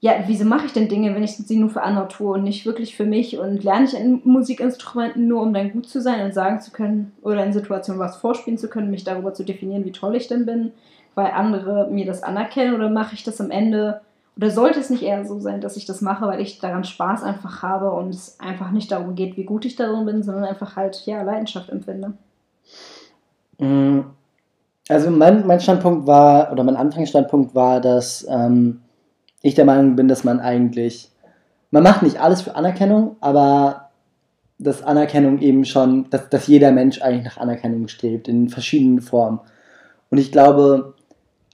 ja, 0.00 0.12
wieso 0.26 0.46
mache 0.46 0.64
ich 0.64 0.72
denn 0.72 0.88
Dinge, 0.88 1.14
wenn 1.14 1.22
ich 1.22 1.36
sie 1.36 1.56
nur 1.58 1.68
für 1.68 1.82
andere 1.82 2.08
tue 2.08 2.32
und 2.32 2.44
nicht 2.44 2.64
wirklich 2.64 2.96
für 2.96 3.04
mich? 3.04 3.38
Und 3.38 3.62
lerne 3.62 3.84
ich 3.84 3.94
ein 3.94 4.22
Musikinstrumenten 4.24 5.28
nur, 5.28 5.42
um 5.42 5.52
dann 5.52 5.70
gut 5.70 5.86
zu 5.86 6.00
sein 6.00 6.24
und 6.24 6.32
sagen 6.32 6.62
zu 6.62 6.70
können 6.70 7.12
oder 7.20 7.44
in 7.44 7.52
Situationen 7.52 8.00
was 8.00 8.16
vorspielen 8.16 8.56
zu 8.56 8.70
können, 8.70 8.90
mich 8.90 9.04
darüber 9.04 9.34
zu 9.34 9.44
definieren, 9.44 9.84
wie 9.84 9.92
toll 9.92 10.16
ich 10.16 10.28
denn 10.28 10.46
bin, 10.46 10.72
weil 11.14 11.32
andere 11.32 11.88
mir 11.90 12.06
das 12.06 12.22
anerkennen? 12.22 12.74
Oder 12.74 12.88
mache 12.88 13.14
ich 13.14 13.22
das 13.22 13.38
am 13.38 13.50
Ende? 13.50 14.00
Oder 14.38 14.52
sollte 14.52 14.78
es 14.78 14.88
nicht 14.88 15.02
eher 15.02 15.26
so 15.26 15.40
sein, 15.40 15.60
dass 15.60 15.76
ich 15.76 15.84
das 15.84 16.00
mache, 16.00 16.26
weil 16.26 16.40
ich 16.40 16.60
daran 16.60 16.84
Spaß 16.84 17.24
einfach 17.24 17.62
habe 17.62 17.90
und 17.90 18.10
es 18.10 18.38
einfach 18.38 18.70
nicht 18.70 18.92
darum 18.92 19.16
geht, 19.16 19.36
wie 19.36 19.44
gut 19.44 19.64
ich 19.64 19.74
darin 19.74 20.06
bin, 20.06 20.22
sondern 20.22 20.44
einfach 20.44 20.76
halt, 20.76 21.02
ja, 21.06 21.22
Leidenschaft 21.22 21.70
empfinde? 21.70 22.12
Mm, 23.58 24.02
also 24.88 25.10
mein, 25.10 25.44
mein 25.44 25.58
Standpunkt 25.58 26.06
war, 26.06 26.52
oder 26.52 26.62
mein 26.62 26.76
Anfangsstandpunkt 26.76 27.56
war, 27.56 27.80
dass 27.80 28.24
ähm, 28.30 28.80
ich 29.42 29.56
der 29.56 29.64
Meinung 29.64 29.96
bin, 29.96 30.06
dass 30.06 30.22
man 30.22 30.38
eigentlich, 30.38 31.10
man 31.72 31.82
macht 31.82 32.04
nicht 32.04 32.20
alles 32.20 32.42
für 32.42 32.54
Anerkennung, 32.54 33.16
aber 33.20 33.90
dass 34.60 34.84
Anerkennung 34.84 35.40
eben 35.40 35.64
schon, 35.64 36.10
dass, 36.10 36.28
dass 36.28 36.46
jeder 36.46 36.70
Mensch 36.70 37.02
eigentlich 37.02 37.24
nach 37.24 37.38
Anerkennung 37.38 37.88
strebt, 37.88 38.28
in 38.28 38.48
verschiedenen 38.48 39.00
Formen. 39.00 39.40
Und 40.10 40.18
ich 40.18 40.30
glaube, 40.30 40.94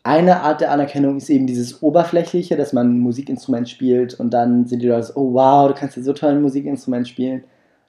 eine 0.05 0.43
Art 0.43 0.61
der 0.61 0.71
Anerkennung 0.71 1.17
ist 1.17 1.31
eben 1.31 1.47
dieses 1.47 1.83
Oberflächliche, 1.83 2.57
dass 2.57 2.73
man 2.75 2.95
ein 2.95 3.01
Musikinstrument 3.01 3.69
spielt 3.69 4.15
und 4.21 4.31
dann 4.31 4.67
sind 4.67 4.83
die 4.83 4.89
Leute 4.89 5.09
so, 5.09 5.15
oh 5.17 5.33
wow, 5.33 5.67
du 5.69 5.75
kannst 5.75 5.97
ja 5.97 6.03
so 6.03 6.13
toll 6.13 6.33
ein 6.33 6.43
Musikinstrument 6.43 7.09
spielen. 7.09 7.45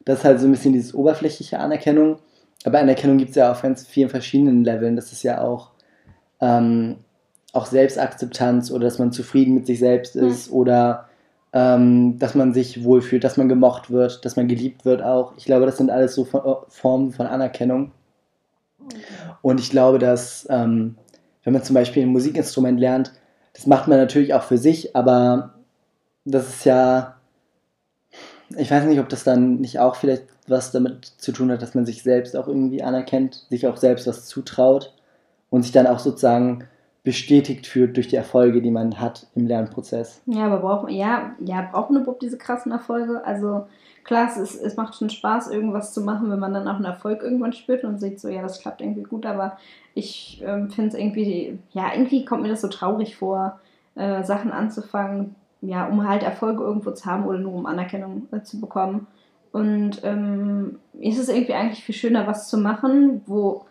Das 0.06 0.20
ist 0.20 0.26
halt 0.26 0.40
so 0.40 0.48
ein 0.48 0.52
bisschen 0.52 0.74
dieses 0.74 0.96
oberflächliche 0.96 1.60
Anerkennung. 1.60 2.18
Aber 2.64 2.80
Anerkennung 2.80 3.18
gibt 3.18 3.32
es 3.32 3.36
ja 3.36 3.52
auf 3.52 3.62
ganz 3.62 3.86
vielen 3.86 4.10
verschiedenen 4.10 4.64
Leveln. 4.64 4.96
Das 4.96 5.12
ist 5.12 5.24
ja 5.24 5.42
auch 5.42 5.72
ähm, 6.40 6.98
auch 7.52 7.66
Selbstakzeptanz 7.66 8.72
oder 8.72 8.86
dass 8.86 9.00
man 9.00 9.12
zufrieden 9.12 9.54
mit 9.54 9.66
sich 9.66 9.80
selbst 9.80 10.16
hm. 10.16 10.28
ist 10.28 10.52
mhm. 10.52 10.58
oder 10.58 11.10
ähm, 11.52 12.20
dass 12.20 12.34
man 12.34 12.54
sich 12.54 12.84
wohlfühlt, 12.84 13.24
dass 13.24 13.38
man 13.38 13.50
gemocht 13.50 13.92
wird, 13.92 14.24
dass 14.24 14.36
man 14.36 14.48
geliebt 14.48 14.86
wird 14.86 15.02
auch. 15.02 15.34
Ich 15.38 15.46
glaube, 15.46 15.66
das 15.66 15.78
sind 15.78 15.90
alles 15.90 16.16
so 16.16 16.26
Formen 16.26 17.12
von 17.12 17.28
Anerkennung. 17.28 17.92
Und 19.42 19.60
ich 19.60 19.70
glaube, 19.70 20.00
dass 20.00 20.48
ähm, 20.50 20.98
wenn 21.46 21.54
man 21.54 21.64
zum 21.64 21.76
Beispiel 21.76 22.04
ein 22.04 22.10
Musikinstrument 22.10 22.78
lernt, 22.78 23.14
das 23.54 23.68
macht 23.68 23.88
man 23.88 23.98
natürlich 23.98 24.34
auch 24.34 24.44
für 24.44 24.58
sich, 24.58 24.96
aber 24.96 25.54
das 26.26 26.50
ist 26.50 26.66
ja, 26.66 27.16
ich 28.58 28.70
weiß 28.70 28.84
nicht, 28.86 29.00
ob 29.00 29.08
das 29.08 29.24
dann 29.24 29.62
nicht 29.62 29.80
auch 29.80 29.96
vielleicht 29.96 30.24
was 30.48 30.72
damit 30.72 31.06
zu 31.06 31.32
tun 31.32 31.52
hat, 31.52 31.62
dass 31.62 31.74
man 31.74 31.86
sich 31.86 32.04
selbst 32.04 32.36
auch 32.36 32.48
irgendwie 32.48 32.84
anerkennt, 32.84 33.46
sich 33.50 33.66
auch 33.66 33.78
selbst 33.78 34.06
was 34.08 34.26
zutraut 34.26 34.94
und 35.50 35.64
sich 35.64 35.72
dann 35.72 35.88
auch 35.88 36.00
sozusagen 36.00 36.66
bestätigt 37.04 37.68
fühlt 37.68 37.96
durch 37.96 38.08
die 38.08 38.16
Erfolge, 38.16 38.62
die 38.62 38.72
man 38.72 39.00
hat 39.00 39.28
im 39.36 39.48
Lernprozess. 39.48 40.22
Ja, 40.26 40.48
aber 40.48 40.58
braucht 40.58 40.84
man, 40.84 40.94
ja, 40.94 41.36
ja, 41.40 41.68
braucht 41.72 41.92
man 41.92 42.02
überhaupt 42.02 42.24
diese 42.24 42.38
krassen 42.38 42.72
Erfolge? 42.72 43.24
Also 43.24 43.68
klar, 44.06 44.30
es, 44.30 44.38
ist, 44.38 44.62
es 44.62 44.78
macht 44.78 44.96
schon 44.96 45.10
Spaß, 45.10 45.50
irgendwas 45.50 45.94
zu 45.94 46.02
machen, 46.02 46.32
wenn 46.32 46.40
man 46.40 46.54
dann 46.54 46.68
auch 46.68 46.76
einen 46.76 46.86
Erfolg 46.86 47.22
irgendwann 47.22 47.54
spürt 47.54 47.84
und 47.84 48.00
sieht 48.00 48.20
so, 48.20 48.30
ja, 48.30 48.42
das 48.42 48.62
klappt 48.62 48.82
irgendwie 48.82 49.04
gut, 49.04 49.26
aber 49.26 49.58
ich 49.94 50.42
ähm, 50.46 50.70
finde 50.70 50.90
es 50.90 50.96
irgendwie, 50.96 51.60
ja, 51.72 51.92
irgendwie 51.94 52.24
kommt 52.24 52.44
mir 52.44 52.50
das 52.50 52.62
so 52.62 52.70
traurig 52.70 53.18
vor, 53.18 53.60
äh, 53.96 54.24
Sachen 54.24 54.52
anzufangen, 54.52 55.36
ja, 55.62 55.88
um 55.88 56.08
halt 56.08 56.24
Erfolge 56.24 56.64
irgendwo 56.64 56.92
zu 56.92 57.06
haben 57.06 57.26
oder 57.26 57.40
nur 57.40 57.54
um 57.54 57.66
Anerkennung 57.66 58.28
äh, 58.32 58.42
zu 58.42 58.62
bekommen. 58.62 59.08
Und 59.52 60.02
ähm, 60.04 60.80
ist 61.00 61.18
es 61.18 61.30
irgendwie 61.30 61.54
eigentlich 61.54 61.84
viel 61.84 61.96
schöner, 61.96 62.28
was 62.28 62.50
zu 62.50 62.58
machen, 62.58 63.22
wo 63.26 63.66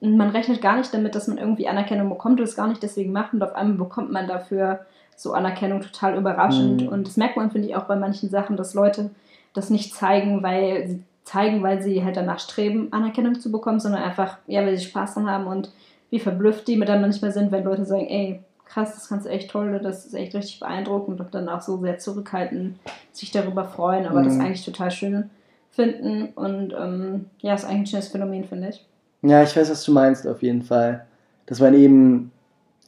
man 0.00 0.30
rechnet 0.30 0.62
gar 0.62 0.76
nicht 0.76 0.92
damit, 0.92 1.14
dass 1.14 1.28
man 1.28 1.38
irgendwie 1.38 1.68
Anerkennung 1.68 2.08
bekommt 2.08 2.40
und 2.40 2.48
es 2.48 2.56
gar 2.56 2.66
nicht 2.66 2.82
deswegen 2.82 3.12
macht 3.12 3.34
und 3.34 3.42
auf 3.42 3.54
einmal 3.54 3.76
bekommt 3.76 4.10
man 4.10 4.26
dafür 4.26 4.80
so 5.20 5.32
Anerkennung 5.32 5.82
total 5.82 6.16
überraschend. 6.16 6.82
Mhm. 6.82 6.88
Und 6.88 7.06
das 7.06 7.16
merkt 7.16 7.36
man, 7.36 7.50
finde 7.50 7.68
ich, 7.68 7.76
auch 7.76 7.84
bei 7.84 7.96
manchen 7.96 8.30
Sachen, 8.30 8.56
dass 8.56 8.74
Leute 8.74 9.10
das 9.52 9.68
nicht 9.68 9.94
zeigen, 9.94 10.42
weil 10.42 10.88
sie 10.88 11.02
zeigen, 11.24 11.62
weil 11.62 11.82
sie 11.82 12.02
halt 12.02 12.16
danach 12.16 12.38
streben, 12.38 12.88
Anerkennung 12.92 13.38
zu 13.38 13.52
bekommen, 13.52 13.80
sondern 13.80 14.02
einfach, 14.02 14.38
ja, 14.46 14.64
weil 14.64 14.76
sie 14.76 14.84
Spaß 14.84 15.14
dran 15.14 15.30
haben 15.30 15.46
und 15.46 15.70
wie 16.08 16.18
verblüfft 16.18 16.66
die 16.66 16.76
mit 16.76 16.88
dann 16.88 17.02
manchmal 17.02 17.32
sind, 17.32 17.52
wenn 17.52 17.64
Leute 17.64 17.84
sagen, 17.84 18.06
ey, 18.06 18.40
krass, 18.64 18.94
das 18.94 19.08
kannst 19.08 19.26
du 19.26 19.30
echt 19.30 19.50
toll, 19.50 19.78
das 19.82 20.06
ist 20.06 20.14
echt 20.14 20.34
richtig 20.34 20.60
beeindruckend 20.60 21.20
und 21.20 21.34
dann 21.34 21.48
auch 21.48 21.60
so 21.60 21.78
sehr 21.80 21.98
zurückhalten, 21.98 22.78
sich 23.12 23.30
darüber 23.30 23.64
freuen, 23.64 24.06
aber 24.06 24.20
mhm. 24.20 24.24
das 24.24 24.38
eigentlich 24.38 24.64
total 24.64 24.90
schön 24.90 25.28
finden 25.70 26.28
und 26.34 26.72
ähm, 26.72 27.26
ja, 27.42 27.54
ist 27.54 27.64
eigentlich 27.64 27.80
ein 27.80 27.86
schönes 27.86 28.08
Phänomen, 28.08 28.44
finde 28.44 28.70
ich. 28.70 28.84
Ja, 29.22 29.42
ich 29.42 29.54
weiß, 29.54 29.70
was 29.70 29.84
du 29.84 29.92
meinst, 29.92 30.26
auf 30.26 30.42
jeden 30.42 30.62
Fall. 30.62 31.04
Dass 31.46 31.60
man 31.60 31.74
eben 31.74 32.32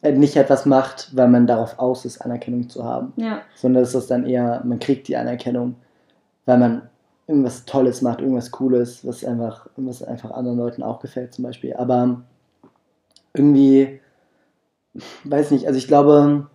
nicht 0.02 0.36
etwas 0.36 0.66
macht, 0.66 1.16
weil 1.16 1.28
man 1.28 1.46
darauf 1.46 1.78
aus 1.78 2.04
ist, 2.04 2.20
Anerkennung 2.20 2.68
zu 2.68 2.84
haben. 2.84 3.12
Ja. 3.16 3.42
Sondern 3.54 3.82
dass 3.84 3.92
das 3.92 4.08
dann 4.08 4.26
eher, 4.26 4.62
man 4.64 4.80
kriegt 4.80 5.08
die 5.08 5.16
Anerkennung, 5.16 5.76
weil 6.44 6.58
man 6.58 6.82
irgendwas 7.28 7.64
Tolles 7.64 8.02
macht, 8.02 8.20
irgendwas 8.20 8.50
Cooles, 8.50 9.06
was 9.06 9.24
einfach, 9.24 9.68
was 9.76 10.02
einfach 10.02 10.32
anderen 10.32 10.58
Leuten 10.58 10.82
auch 10.82 10.98
gefällt, 10.98 11.32
zum 11.32 11.44
Beispiel. 11.44 11.74
Aber 11.74 12.22
irgendwie, 13.32 14.00
weiß 15.24 15.52
nicht, 15.52 15.66
also 15.66 15.78
ich 15.78 15.86
glaube, 15.86 16.48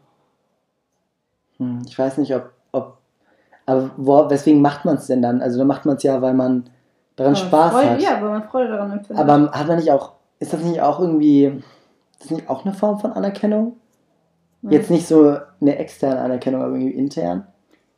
hm, 1.57 1.81
ich 1.87 1.97
weiß 1.97 2.17
nicht, 2.17 2.35
ob, 2.35 2.51
ob 2.71 2.97
aber 3.65 3.91
wo, 3.97 4.29
weswegen 4.29 4.61
macht 4.61 4.85
man 4.85 4.95
es 4.95 5.07
denn 5.07 5.21
dann? 5.21 5.41
Also 5.41 5.57
dann 5.57 5.67
macht 5.67 5.85
man 5.85 5.95
es 5.95 6.03
ja, 6.03 6.21
weil 6.21 6.33
man 6.33 6.69
daran 7.15 7.35
aber 7.35 7.45
Spaß 7.45 7.71
Freude, 7.71 7.89
hat. 7.91 8.01
Ja, 8.01 8.21
weil 8.21 8.29
man 8.29 8.43
Freude 8.43 8.69
daran 8.69 8.91
empfindet. 8.91 9.17
Aber 9.17 9.51
hat 9.51 9.67
man 9.67 9.77
nicht 9.77 9.91
auch, 9.91 10.13
ist 10.39 10.53
das 10.53 10.61
nicht 10.61 10.81
auch 10.81 10.99
irgendwie, 10.99 11.63
ist 12.19 12.31
das 12.31 12.37
nicht 12.37 12.49
auch 12.49 12.65
eine 12.65 12.73
Form 12.73 12.99
von 12.99 13.13
Anerkennung? 13.13 13.77
Ja. 14.63 14.71
Jetzt 14.71 14.89
nicht 14.89 15.07
so 15.07 15.37
eine 15.61 15.77
externe 15.77 16.19
Anerkennung, 16.19 16.61
aber 16.61 16.73
irgendwie 16.73 16.95
intern? 16.95 17.47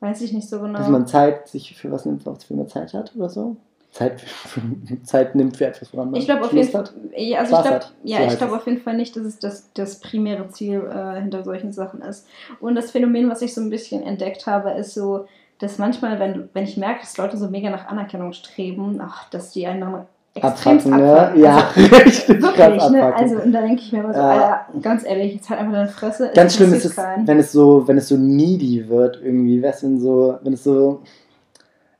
Weiß 0.01 0.21
ich 0.21 0.33
nicht 0.33 0.47
so 0.47 0.59
genau. 0.59 0.77
Dass 0.77 0.87
man 0.87 1.07
Zeit 1.07 1.47
sich 1.47 1.75
für 1.77 1.91
was 1.91 2.05
nimmt, 2.05 2.25
was 2.25 2.43
für 2.43 2.53
man 2.53 2.67
Zeit 2.67 2.93
hat 2.93 3.15
oder 3.15 3.29
so? 3.29 3.57
Zeit, 3.91 4.23
Zeit 5.03 5.35
nimmt 5.35 5.57
für 5.57 5.65
etwas, 5.65 5.91
woran 5.93 6.11
man 6.11 6.19
ich 6.19 6.25
glaube 6.25 6.45
auf 6.45 6.53
jeden 6.53 6.69
Fall, 6.69 6.83
ja, 7.15 7.39
also 7.39 7.55
ich 7.55 7.61
glaube, 7.63 7.85
ja, 8.03 8.25
ich 8.25 8.37
glaube 8.37 8.55
auf 8.55 8.67
jeden 8.67 8.81
Fall 8.81 8.95
nicht, 8.95 9.15
dass 9.15 9.23
es 9.23 9.39
das, 9.39 9.73
das 9.73 9.99
primäre 9.99 10.47
Ziel 10.49 10.81
äh, 10.81 11.19
hinter 11.19 11.43
solchen 11.43 11.71
Sachen 11.71 12.01
ist. 12.01 12.27
Und 12.59 12.75
das 12.75 12.91
Phänomen, 12.91 13.29
was 13.29 13.41
ich 13.41 13.53
so 13.53 13.61
ein 13.61 13.69
bisschen 13.69 14.03
entdeckt 14.03 14.45
habe, 14.45 14.71
ist 14.71 14.93
so, 14.93 15.25
dass 15.57 15.79
manchmal, 15.79 16.19
wenn, 16.19 16.49
wenn 16.53 16.65
ich 16.65 16.77
merke, 16.77 17.01
dass 17.01 17.17
Leute 17.17 17.37
so 17.37 17.49
mega 17.49 17.69
nach 17.69 17.87
Anerkennung 17.87 18.33
streben, 18.33 18.99
ach, 19.01 19.29
dass 19.29 19.51
die 19.51 19.65
einen 19.65 20.05
extrem 20.43 20.77
abfacken. 20.77 20.97
Ne? 20.97 21.31
Ja, 21.35 21.69
also, 21.75 21.95
richtig. 21.95 22.41
Wirklich, 22.41 22.89
ne? 22.89 23.15
Also, 23.15 23.35
und 23.35 23.51
da 23.51 23.61
denke 23.61 23.81
ich 23.81 23.91
mir 23.91 23.99
immer 23.99 24.13
so, 24.13 24.19
ja. 24.19 24.29
Alter, 24.29 24.65
ganz 24.81 25.05
ehrlich, 25.05 25.35
jetzt 25.35 25.49
halt 25.49 25.59
einfach 25.59 25.73
deine 25.73 25.89
Fresse. 25.89 26.31
Ganz 26.33 26.55
schlimm 26.55 26.73
ist 26.73 26.85
es, 26.85 26.97
wenn 26.97 27.39
es 27.39 27.51
so, 27.51 27.87
wenn 27.87 27.97
es 27.97 28.07
so 28.07 28.17
needy 28.17 28.87
wird, 28.89 29.19
irgendwie, 29.23 29.61
weißt 29.61 29.83
du, 29.83 29.99
so, 29.99 30.39
wenn 30.41 30.53
es 30.53 30.63
so 30.63 31.01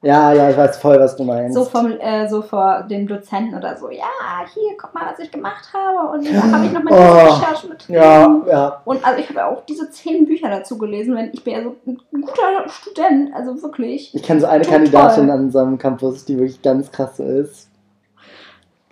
ja, 0.02 0.32
ja, 0.32 0.50
ich 0.50 0.56
weiß 0.56 0.78
voll, 0.78 0.98
was 0.98 1.18
du 1.18 1.26
meinst. 1.26 1.54
So, 1.54 1.66
vom, 1.66 1.92
äh, 2.00 2.30
so 2.30 2.42
vor 2.42 2.84
dem 2.90 3.06
Dozenten 3.06 3.58
oder 3.58 3.76
so, 3.76 3.90
ja, 3.90 4.06
hier, 4.54 4.78
guck 4.80 4.94
mal, 4.94 5.12
was 5.12 5.20
ich 5.20 5.30
gemacht 5.30 5.74
habe. 5.74 6.18
Und 6.18 6.26
da 6.26 6.42
habe 6.42 6.66
ich 6.66 6.72
noch 6.72 6.84
meine 6.84 6.98
oh, 6.98 7.34
Recherche 7.34 7.68
mit 7.68 7.86
drin. 7.86 7.96
Ja, 7.96 8.42
ja. 8.48 8.82
Und 8.86 9.06
also 9.06 9.20
ich 9.20 9.28
habe 9.30 9.46
auch 9.46 9.66
diese 9.66 9.90
zehn 9.90 10.26
Bücher 10.26 10.50
dazu 10.50 10.78
gelesen, 10.78 11.16
wenn 11.18 11.32
ich 11.34 11.44
bin 11.44 11.54
ja 11.54 11.64
so 11.64 11.76
ein 11.86 11.98
guter 12.22 12.70
Student, 12.70 13.36
also 13.36 13.62
wirklich. 13.62 14.16
Ich 14.16 14.24
kenne 14.24 14.40
so 14.40 14.48
eine 14.48 14.64
Kandidatin 14.64 15.26
toll. 15.26 15.32
an 15.32 15.40
unserem 15.42 15.78
Campus, 15.78 16.24
die 16.24 16.38
wirklich 16.38 16.62
ganz 16.62 16.90
krass 16.94 17.20
ist. 17.20 17.69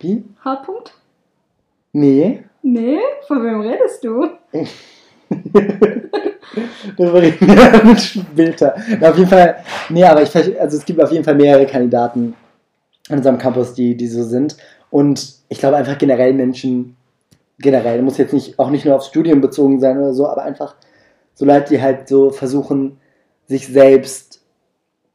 Wie? 0.00 0.24
H-Punkt? 0.44 0.94
Nee. 1.92 2.44
Nee? 2.62 2.98
Von 3.26 3.42
wem 3.42 3.60
redest 3.60 4.04
du? 4.04 4.28
Reden 6.98 7.12
wir 7.40 7.84
mit 7.84 8.34
Bilder. 8.34 8.74
auf 9.00 9.16
jeden 9.16 9.28
Fall, 9.28 9.56
nee, 9.88 10.04
aber 10.04 10.22
ich 10.22 10.34
also 10.34 10.76
es 10.76 10.84
gibt 10.84 11.00
auf 11.00 11.12
jeden 11.12 11.24
Fall 11.24 11.34
mehrere 11.34 11.66
Kandidaten 11.66 12.34
an 13.08 13.18
unserem 13.18 13.38
Campus, 13.38 13.74
die, 13.74 13.96
die 13.96 14.06
so 14.06 14.22
sind. 14.22 14.56
Und 14.90 15.34
ich 15.48 15.58
glaube 15.58 15.76
einfach 15.76 15.98
generell 15.98 16.32
Menschen, 16.32 16.96
generell, 17.58 18.02
muss 18.02 18.18
jetzt 18.18 18.32
nicht, 18.32 18.58
auch 18.58 18.70
nicht 18.70 18.84
nur 18.84 18.94
aufs 18.96 19.08
Studium 19.08 19.40
bezogen 19.40 19.80
sein 19.80 19.98
oder 19.98 20.14
so, 20.14 20.26
aber 20.26 20.44
einfach 20.44 20.76
so 21.34 21.44
Leute, 21.44 21.74
die 21.74 21.82
halt 21.82 22.08
so 22.08 22.30
versuchen, 22.30 22.98
sich 23.46 23.66
selbst 23.66 24.40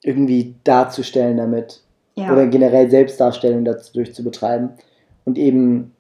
irgendwie 0.02 0.56
darzustellen 0.64 1.38
damit. 1.38 1.82
Ja. 2.16 2.32
Oder 2.32 2.48
generell 2.48 2.90
Selbstdarstellung 2.90 3.66
dadurch 3.66 4.14
zu 4.14 4.24
betreiben. 4.24 4.70
Und 5.26 5.38
eben 5.38 5.94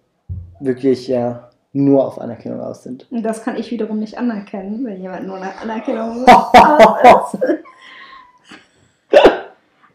wirklich, 0.59 1.07
ja, 1.07 1.49
nur 1.73 2.05
auf 2.05 2.21
Anerkennung 2.21 2.61
aus 2.61 2.83
sind. 2.83 3.07
Und 3.11 3.23
das 3.23 3.43
kann 3.43 3.57
ich 3.57 3.71
wiederum 3.71 3.99
nicht 3.99 4.17
anerkennen, 4.17 4.85
wenn 4.85 5.01
jemand 5.01 5.25
nur 5.25 5.39
nach 5.39 5.61
Anerkennung 5.61 6.25
aus 6.27 7.33
ist. 7.33 7.43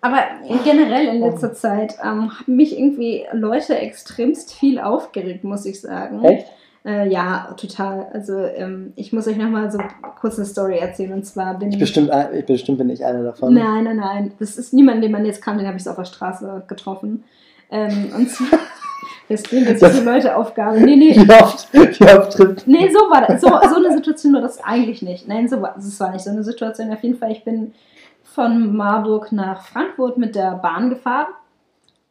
Aber 0.00 0.22
generell 0.64 1.08
in 1.08 1.20
letzter 1.20 1.52
Zeit 1.54 1.96
ähm, 2.02 2.30
haben 2.38 2.56
mich 2.56 2.78
irgendwie 2.78 3.26
Leute 3.32 3.76
extremst 3.76 4.54
viel 4.54 4.78
aufgeregt, 4.78 5.44
muss 5.44 5.66
ich 5.66 5.80
sagen. 5.80 6.24
Echt? 6.24 6.46
Äh, 6.88 7.08
ja, 7.10 7.54
total. 7.58 8.06
Also 8.14 8.38
ähm, 8.38 8.94
ich 8.96 9.12
muss 9.12 9.28
euch 9.28 9.36
nochmal 9.36 9.70
so 9.70 9.78
kurz 10.18 10.38
eine 10.38 10.46
Story 10.46 10.78
erzählen. 10.78 11.12
Und 11.12 11.26
zwar 11.26 11.58
bin 11.58 11.70
Ich 11.70 11.78
bestimmt, 11.78 12.10
ich 12.32 12.46
bestimmt 12.46 12.78
bin 12.78 12.88
ich 12.88 13.04
einer 13.04 13.22
davon. 13.22 13.52
Nein, 13.52 13.84
nein, 13.84 13.96
nein. 13.96 14.32
Das 14.38 14.56
ist 14.56 14.72
niemand, 14.72 15.04
den 15.04 15.12
man 15.12 15.26
jetzt 15.26 15.42
kann, 15.42 15.58
den 15.58 15.66
habe 15.66 15.76
ich 15.76 15.84
so 15.84 15.90
auf 15.90 15.96
der 15.96 16.06
Straße 16.06 16.64
getroffen. 16.66 17.24
Ähm, 17.70 18.10
und 18.16 18.30
zwar, 18.30 18.58
das 19.28 19.42
klingt 19.42 19.68
jetzt 19.68 19.82
wie 19.82 20.02
Leute 20.02 20.34
Aufgabe. 20.34 20.80
Nee, 20.80 20.96
nee. 20.96 21.14
Wie 21.14 21.30
oft, 21.30 21.68
wie 21.74 22.04
oft 22.04 22.32
trifft 22.32 22.66
Nee, 22.66 22.88
so 22.90 23.00
war 23.10 23.26
das. 23.26 23.42
So, 23.42 23.48
so 23.48 23.76
eine 23.76 23.92
Situation 23.92 24.32
war 24.32 24.40
das 24.40 24.58
eigentlich 24.64 25.02
nicht. 25.02 25.28
Nein, 25.28 25.46
so 25.46 25.60
war, 25.60 25.74
das 25.74 26.00
war 26.00 26.10
nicht 26.12 26.24
so 26.24 26.30
eine 26.30 26.42
Situation. 26.42 26.90
Auf 26.90 27.02
jeden 27.02 27.18
Fall, 27.18 27.32
ich 27.32 27.44
bin 27.44 27.74
von 28.22 28.74
Marburg 28.74 29.30
nach 29.30 29.60
Frankfurt 29.60 30.16
mit 30.16 30.34
der 30.34 30.52
Bahn 30.52 30.88
gefahren. 30.88 31.26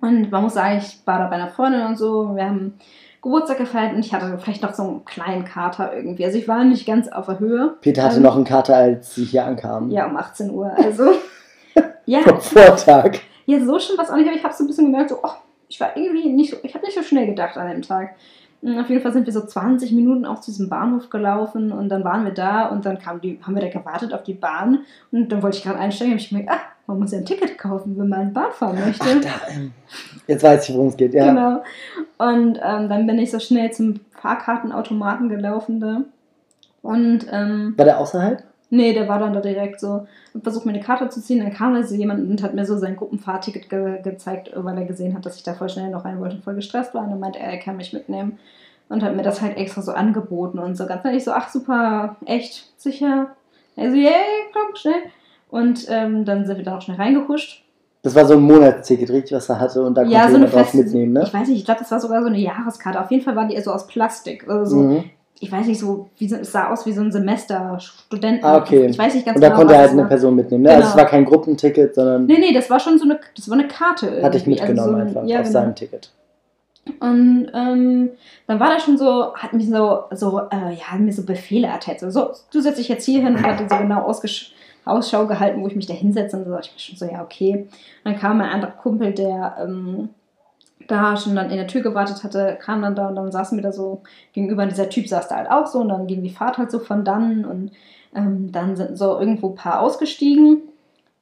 Und 0.01 0.29
man 0.29 0.43
muss 0.43 0.53
sagen, 0.53 0.77
ich 0.77 1.00
war 1.05 1.17
da 1.17 1.27
bei 1.29 1.38
einer 1.38 1.50
Freundin 1.50 1.88
und 1.88 1.98
so. 1.98 2.36
Wir 2.36 2.46
haben 2.46 2.75
Geburtstag 3.27 3.57
gefeiert 3.57 3.93
und 3.93 4.00
ich 4.00 4.13
hatte 4.13 4.38
vielleicht 4.41 4.63
noch 4.63 4.74
so 4.74 4.84
einen 4.84 5.05
kleinen 5.05 5.43
Kater 5.43 5.93
irgendwie. 5.93 6.24
Also 6.25 6.38
ich 6.38 6.48
war 6.48 6.63
nicht 6.63 6.88
ganz 6.88 7.10
auf 7.10 7.25
der 7.25 7.39
Höhe. 7.39 7.75
Peter 7.81 8.03
hatte 8.03 8.17
Ähm, 8.17 8.24
noch 8.24 8.36
einen 8.38 8.46
Kater, 8.46 8.75
als 8.77 9.15
sie 9.15 9.25
hier 9.25 9.43
ankam. 9.43 9.91
Ja, 9.91 10.05
um 10.07 10.15
18 10.15 10.50
Uhr. 10.50 10.72
Also. 10.77 11.12
ja, 12.05 12.22
Vom 12.22 12.39
Vortag. 12.39 13.19
ja, 13.46 13.60
so 13.60 13.77
schon 13.79 13.98
was 13.98 14.10
auch 14.10 14.15
nicht, 14.15 14.27
aber 14.27 14.38
ich 14.38 14.43
habe 14.43 14.53
so 14.53 14.63
ein 14.63 14.67
bisschen 14.67 14.86
gemerkt, 14.86 15.10
so, 15.10 15.19
oh, 15.22 15.31
ich 15.67 15.77
war 15.81 15.98
irgendwie 15.98 16.29
nicht 16.29 16.51
so, 16.51 16.57
ich 16.63 16.74
habe 16.74 16.86
nicht 16.86 16.96
so 16.96 17.03
schnell 17.03 17.25
gedacht 17.25 17.57
an 17.57 17.69
dem 17.69 17.81
Tag. 17.81 18.15
Und 18.62 18.80
Auf 18.80 18.90
jeden 18.90 19.02
Fall 19.02 19.14
sind 19.14 19.26
wir 19.26 19.34
so 19.34 19.46
20 19.46 19.92
Minuten 19.92 20.26
auch 20.26 20.42
zu 20.42 20.52
diesem 20.52 20.68
Bahnhof 20.68 21.10
gelaufen 21.10 21.72
und 21.72 21.90
dann 21.90 22.04
waren 22.04 22.26
wir 22.26 22.34
da 22.34 22.68
und 22.68 22.86
dann 22.86 22.98
kam 22.98 23.22
die, 23.22 23.40
haben 23.44 23.54
wir 23.54 23.62
da 23.62 23.70
gewartet 23.70 24.14
auf 24.14 24.24
die 24.24 24.34
Bahn 24.34 24.80
und 25.12 25.32
dann 25.32 25.44
wollte 25.44 25.58
ich 25.58 25.64
gerade 25.64 25.78
einsteigen 25.78 26.14
und 26.14 26.22
ich 26.22 26.30
gemerkt, 26.30 26.50
ah, 26.50 26.60
man 26.88 27.00
muss 27.00 27.12
ja 27.12 27.20
ein 27.20 27.26
Ticket 27.26 27.58
kaufen, 27.58 27.98
wenn 27.98 28.10
man 28.10 28.34
Bahn 28.34 28.52
fahren 28.52 28.80
möchte. 28.84 29.06
Ach, 29.06 29.22
da, 29.22 29.54
ähm, 29.54 29.74
jetzt 30.26 30.44
weiß 30.44 30.68
ich, 30.68 30.76
worum 30.76 30.88
es 30.88 30.98
geht, 30.98 31.14
ja. 31.14 31.28
Genau. 31.28 31.64
Und 32.18 32.60
ähm, 32.64 32.90
dann 32.90 33.06
bin 33.06 33.20
ich 33.20 33.30
so 33.30 33.40
schnell 33.40 33.72
zum 33.72 34.00
Fahrkartenautomaten 34.22 35.30
gelaufen 35.30 35.80
da. 35.80 36.02
Und 36.82 37.28
ähm, 37.32 37.74
War 37.78 37.86
der 37.86 38.00
außerhalb? 38.00 38.44
Nee, 38.70 38.94
der 38.94 39.08
war 39.08 39.20
dann 39.20 39.34
da 39.34 39.40
direkt 39.40 39.80
so, 39.80 40.08
hab 40.34 40.44
versucht 40.44 40.66
mir 40.66 40.74
eine 40.74 40.84
Karte 40.84 41.08
zu 41.08 41.22
ziehen, 41.22 41.40
dann 41.40 41.54
kam 41.54 41.74
da 41.74 41.84
so 41.84 41.96
jemand 41.96 42.30
und 42.30 42.44
hat 42.44 42.54
mir 42.54 42.66
so 42.66 42.78
sein 42.78 42.98
Gruppenfahrticket 42.98 43.70
ge 43.70 44.02
gezeigt, 44.02 44.52
weil 44.56 44.78
er 44.78 44.86
gesehen 44.86 45.14
hat, 45.14 45.26
dass 45.26 45.38
ich 45.38 45.44
da 45.44 45.54
voll 45.54 45.70
schnell 45.70 45.90
noch 45.90 46.04
rein 46.04 46.20
wollte 46.20 46.36
und 46.36 46.44
voll 46.44 46.56
gestresst 46.56 46.94
war. 46.94 47.04
Und 47.04 47.12
dann 47.12 47.20
meinte 47.20 47.40
er, 47.40 47.52
er 47.52 47.60
kann 47.60 47.78
mich 47.78 47.94
mitnehmen 47.94 48.40
und 48.90 49.04
hat 49.04 49.16
mir 49.16 49.24
das 49.24 49.42
halt 49.42 49.58
extra 49.58 49.82
so 49.82 49.94
angeboten 49.94 50.60
und 50.60 50.76
so 50.76 50.86
ganz 50.86 51.06
ehrlich 51.06 51.24
so, 51.24 51.32
ach 51.32 51.50
super, 51.50 52.18
echt, 52.26 52.72
sicher. 52.78 53.28
Also, 53.78 53.96
yeah, 53.96 54.12
komm, 54.54 54.76
schnell. 54.76 55.02
Und 55.50 55.86
ähm, 55.90 56.26
dann 56.26 56.46
sind 56.46 56.58
wir 56.58 56.66
da 56.66 56.78
auch 56.78 56.82
schnell 56.82 56.98
reingehuscht. 56.98 57.64
Das 58.02 58.16
war 58.16 58.26
so 58.26 58.34
ein 58.34 58.42
Monatsticket, 58.42 59.10
richtig, 59.10 59.34
was 59.34 59.50
er 59.50 59.60
hatte 59.60 59.84
und 59.84 59.96
da 59.96 60.02
konnte 60.02 60.16
Ja, 60.16 60.28
so 60.28 60.34
jemand 60.34 60.54
drauf 60.54 60.74
mitnehmen, 60.74 61.14
ne? 61.14 61.24
ich 61.24 61.34
weiß 61.34 61.48
nicht, 61.48 61.60
ich 61.60 61.66
glaube, 61.66 61.80
das 61.82 61.92
war 61.92 62.00
sogar 62.00 62.22
so 62.22 62.28
eine 62.28 62.38
Jahreskarte. 62.38 63.02
Auf 63.02 63.12
jeden 63.12 63.24
Fall 63.24 63.36
war 63.36 63.48
die 63.48 63.60
so 63.62 63.72
aus 63.72 63.88
Plastik. 63.88 64.48
Also 64.48 64.66
so, 64.66 64.84
Mhm. 64.84 65.04
Ich 65.39 65.51
weiß 65.51 65.67
nicht, 65.67 65.79
so, 65.79 66.10
wie 66.17 66.25
es 66.32 66.51
sah 66.51 66.72
aus 66.72 66.86
wie 66.86 66.91
so 66.94 67.01
ein 67.01 67.12
Semester 67.12 67.79
Studenten. 67.79 68.44
Ah, 68.44 68.58
okay. 68.58 68.88
Ich 68.88 68.98
weiß 68.98 69.13
nicht 69.13 69.25
ganz 69.25 69.36
Und 69.36 69.41
da 69.41 69.50
genau, 69.50 69.60
konnte 69.60 69.74
was 69.74 69.79
halt 69.82 69.91
eine 69.91 70.01
war. 70.01 70.08
Person 70.10 70.36
mitnehmen, 70.36 70.63
ne? 70.63 70.70
Also 70.70 70.82
Genau. 70.82 70.91
es 70.91 70.98
war 70.98 71.06
kein 71.06 71.25
Gruppenticket, 71.25 71.94
sondern 71.96 72.25
Nee, 72.25 72.38
nee, 72.39 72.53
das 72.53 72.70
war 72.70 72.79
schon 72.79 72.98
so 72.98 73.06
eine, 73.06 73.20
das 73.36 73.48
war 73.50 73.58
eine 73.58 73.67
Karte 73.67 74.08
irgendwie. 74.08 74.25
hatte 74.25 74.38
ich 74.38 74.48
mitgenommen 74.48 74.79
Also 74.79 74.89
so 74.91 74.96
ein- 74.96 75.08
einfach 75.08 75.24
ja, 75.25 75.38
auf 75.39 75.44
genau. 75.48 75.53
seinem 75.60 75.75
Ticket. 75.75 76.12
Und 77.00 77.51
ähm, 77.53 78.10
dann 78.48 78.60
war 78.60 78.70
da 78.70 78.79
schon 78.79 78.98
so, 78.98 79.34
hat 79.36 79.51
mich 79.53 79.70
so, 79.70 80.03
so 80.12 80.39
äh, 80.51 80.74
ja, 80.74 80.91
hat 80.91 81.00
mir 81.01 81.12
so 81.12 81.24
Befehle 81.24 81.67
erteilt. 81.67 82.00
So, 82.00 82.10
so, 82.10 82.29
du 82.51 82.62
setzt 82.62 82.79
dich 82.79 82.88
jetzt 82.88 83.06
hier 83.06 83.22
hin 83.22 83.36
und 83.36 83.44
hat 83.46 83.60
so 83.70 83.77
genau 83.77 84.03
ausgesch 84.03 84.53
Ausschau 84.86 85.27
gehalten, 85.27 85.62
wo 85.62 85.67
ich 85.67 85.75
mich 85.75 85.86
da 85.86 85.94
hinsetze. 85.94 86.38
Und 86.38 86.46
so 86.46 86.51
dachte 86.51 86.70
ich 86.70 86.74
mir 86.74 86.79
schon 86.79 86.96
so, 86.96 87.13
ja, 87.13 87.22
okay. 87.22 87.67
Und 88.06 88.12
dann 88.13 88.17
kam 88.17 88.38
mein 88.38 88.50
anderer 88.50 88.72
Kumpel, 88.72 89.12
der 89.12 89.58
ähm, 89.62 90.10
da 90.88 91.17
schon 91.17 91.36
dann 91.36 91.50
in 91.50 91.57
der 91.57 91.67
Tür 91.67 91.81
gewartet 91.81 92.24
hatte, 92.24 92.57
kam 92.62 92.81
dann 92.81 92.96
da 92.96 93.07
und 93.07 93.15
dann 93.15 93.31
saßen 93.31 93.57
wir 93.57 93.63
da 93.63 93.72
so 93.72 94.01
gegenüber. 94.34 94.63
Und 94.63 94.72
dieser 94.72 94.89
Typ 94.89 95.07
saß 95.07 95.27
da 95.27 95.38
halt 95.38 95.50
auch 95.50 95.67
so 95.67 95.79
und 95.79 95.89
dann 95.89 96.07
ging 96.07 96.24
die 96.24 96.29
Fahrt 96.29 96.57
halt 96.57 96.72
so 96.72 96.79
von 96.79 97.03
dann 97.03 97.46
und 97.46 97.72
ähm, 98.16 98.51
dann 98.51 98.75
sind 98.75 98.98
so 98.98 99.20
irgendwo 99.20 99.50
ein 99.50 99.55
paar 99.55 99.81
ausgestiegen. 99.81 100.61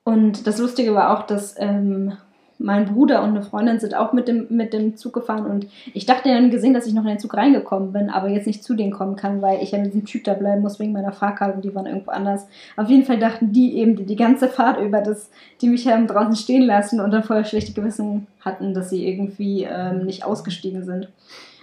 Und 0.03 0.45
das 0.45 0.59
Lustige 0.59 0.93
war 0.93 1.17
auch, 1.17 1.23
dass 1.23 1.55
ähm, 1.57 2.13
mein 2.57 2.85
Bruder 2.85 3.21
und 3.21 3.29
eine 3.29 3.41
Freundin 3.41 3.79
sind 3.79 3.95
auch 3.95 4.13
mit 4.13 4.27
dem, 4.27 4.47
mit 4.49 4.73
dem 4.73 4.95
Zug 4.95 5.13
gefahren 5.13 5.45
und 5.45 5.67
ich 5.93 6.05
dachte 6.05 6.29
dann 6.29 6.51
gesehen, 6.51 6.73
dass 6.73 6.87
ich 6.87 6.93
noch 6.93 7.03
in 7.03 7.09
den 7.09 7.19
Zug 7.19 7.35
reingekommen 7.35 7.91
bin, 7.91 8.09
aber 8.09 8.29
jetzt 8.29 8.47
nicht 8.47 8.63
zu 8.63 8.75
denen 8.75 8.91
kommen 8.91 9.15
kann, 9.15 9.41
weil 9.41 9.61
ich 9.61 9.71
ja 9.71 9.77
mit 9.77 9.87
diesem 9.87 10.05
Typ 10.05 10.23
da 10.23 10.33
bleiben 10.33 10.61
muss 10.61 10.79
wegen 10.79 10.93
meiner 10.93 11.11
Fahrkarte 11.11 11.55
und 11.55 11.65
die 11.65 11.75
waren 11.75 11.85
irgendwo 11.85 12.11
anders. 12.11 12.47
Auf 12.77 12.89
jeden 12.89 13.03
Fall 13.03 13.19
dachten 13.19 13.51
die 13.51 13.77
eben 13.77 13.95
die, 13.95 14.05
die 14.05 14.15
ganze 14.15 14.47
Fahrt 14.47 14.79
über, 14.79 15.01
dass 15.01 15.29
die 15.61 15.67
mich 15.67 15.87
haben 15.87 16.07
draußen 16.07 16.35
stehen 16.35 16.63
lassen 16.63 17.01
und 17.01 17.11
dann 17.11 17.23
vorher 17.23 17.45
schlechte 17.45 17.73
Gewissen 17.73 18.27
hatten, 18.41 18.73
dass 18.73 18.89
sie 18.89 19.07
irgendwie 19.07 19.63
ähm, 19.63 20.05
nicht 20.05 20.23
ausgestiegen 20.23 20.83
sind. 20.83 21.09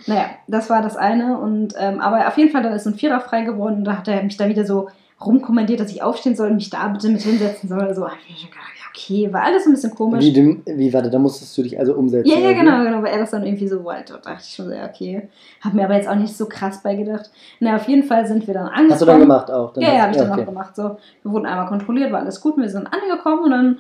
Naja, 0.07 0.27
das 0.49 0.69
war 0.69 0.83
das 0.83 0.97
eine 0.97 1.39
und 1.39 1.75
ähm, 1.79 2.01
aber 2.01 2.27
auf 2.27 2.37
jeden 2.37 2.51
Fall 2.51 2.63
dann 2.63 2.73
ist 2.73 2.87
ein 2.87 2.95
Vierer 2.95 3.21
frei 3.21 3.43
geworden 3.43 3.77
und 3.77 3.85
da 3.85 3.99
hat 3.99 4.09
er 4.09 4.23
mich 4.23 4.37
da 4.37 4.49
wieder 4.49 4.65
so 4.65 4.89
rumkommandiert, 5.27 5.81
dass 5.81 5.91
ich 5.91 6.03
aufstehen 6.03 6.37
soll 6.37 6.49
und 6.49 6.57
mich 6.57 6.71
da 6.71 6.89
bitte 6.89 7.09
mit 7.09 7.23
hinsetzen 7.23 7.69
soll. 7.69 7.95
So, 7.95 8.07
hab 8.07 8.19
ich 8.27 8.31
mir 8.31 8.37
schon 8.37 8.51
gedacht, 8.51 8.73
ja, 8.77 8.85
okay, 8.91 9.33
war 9.33 9.43
alles 9.43 9.67
ein 9.67 9.73
bisschen 9.73 9.95
komisch. 9.95 10.25
Wie, 10.25 10.33
dem, 10.33 10.63
wie 10.67 10.93
warte, 10.93 11.11
da 11.11 11.19
musstest 11.19 11.57
du 11.57 11.63
dich 11.63 11.79
also 11.79 11.95
umsetzen. 11.95 12.29
Ja, 12.29 12.39
ja, 12.39 12.53
genau, 12.53 12.83
genau, 12.83 13.03
weil 13.03 13.13
er 13.13 13.19
das 13.19 13.31
dann 13.31 13.45
irgendwie 13.45 13.69
so 13.69 13.83
wollte. 13.85 14.15
Da 14.15 14.33
dachte 14.33 14.45
ich 14.47 14.55
schon 14.55 14.67
so, 14.67 14.73
ja, 14.73 14.87
okay. 14.87 15.29
Hab 15.61 15.75
mir 15.75 15.85
aber 15.85 15.95
jetzt 15.95 16.09
auch 16.09 16.15
nicht 16.15 16.37
so 16.37 16.47
krass 16.47 16.83
beigedacht. 16.83 17.31
Na, 17.61 17.77
auf 17.77 17.89
jeden 17.89 18.05
Fall 18.05 18.27
sind 18.27 18.47
wir 18.47 18.55
dann 18.55 18.67
angekommen. 18.67 18.91
Hast 18.93 19.03
du 19.03 19.07
dann 19.07 19.21
gemacht 19.21 19.51
auch? 19.51 19.73
Dann 19.73 19.83
Ja, 19.83 19.95
ja, 19.95 20.03
habe 20.03 20.13
ich 20.13 20.19
dann 20.19 20.31
okay. 20.31 20.43
auch 20.43 20.47
gemacht. 20.47 20.77
So, 20.77 20.97
wir 21.23 21.33
wurden 21.33 21.47
einmal 21.47 21.67
kontrolliert, 21.67 22.13
war 22.13 22.21
alles 22.21 22.41
gut, 22.41 22.57
wir 22.57 22.69
sind 22.69 22.87
angekommen 22.87 23.45
und 23.45 23.51
dann 23.51 23.79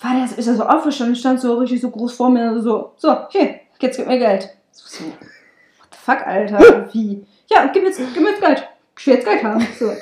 war 0.00 0.14
der, 0.14 0.38
ist 0.38 0.46
er 0.46 0.54
so 0.54 0.64
aufgestanden, 0.64 1.16
stand 1.16 1.40
so 1.40 1.54
richtig 1.58 1.80
so 1.80 1.90
groß 1.90 2.12
vor 2.12 2.30
mir, 2.30 2.60
so, 2.60 2.92
so, 2.96 3.16
hier, 3.30 3.56
jetzt 3.80 3.96
gib 3.96 4.06
mir 4.06 4.18
Geld. 4.18 4.48
So, 4.70 5.04
what 5.04 5.88
the 5.90 5.98
fuck, 5.98 6.26
Alter, 6.26 6.88
wie? 6.92 7.24
Ja, 7.48 7.68
gib 7.72 7.82
mir 7.82 7.88
jetzt, 7.88 8.00
gib 8.14 8.22
mir 8.22 8.30
jetzt 8.30 8.40
Geld. 8.40 8.68
Ich 8.98 9.06
will 9.06 9.14
jetzt 9.14 9.26
Geld 9.26 9.42
haben. 9.42 9.66
So, 9.78 9.92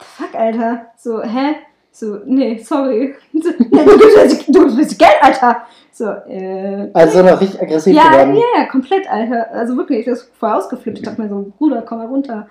fuck, 0.00 0.34
Alter? 0.34 0.86
So, 0.96 1.22
hä? 1.22 1.56
So, 1.90 2.18
nee, 2.26 2.58
sorry. 2.58 3.14
So, 3.40 3.50
nee, 3.58 3.84
du, 3.84 3.98
gibst 3.98 4.16
jetzt, 4.16 4.48
du 4.48 4.76
gibst 4.76 4.98
Geld, 4.98 5.16
Alter. 5.20 5.62
So, 5.92 6.04
äh, 6.04 6.90
Also 6.92 7.22
noch 7.22 7.40
richtig 7.40 7.60
aggressiv 7.60 7.94
ja, 7.94 8.08
geworden. 8.10 8.34
ja, 8.34 8.60
ja, 8.60 8.64
komplett, 8.66 9.10
Alter. 9.10 9.50
Also 9.52 9.76
wirklich, 9.76 10.06
das 10.06 10.20
ist 10.20 10.32
voll 10.38 10.50
ausgeflippt. 10.50 10.98
Ich 10.98 11.04
dachte 11.04 11.20
mir 11.20 11.28
so, 11.28 11.52
Bruder, 11.58 11.82
komm 11.82 11.98
mal 11.98 12.06
runter. 12.06 12.48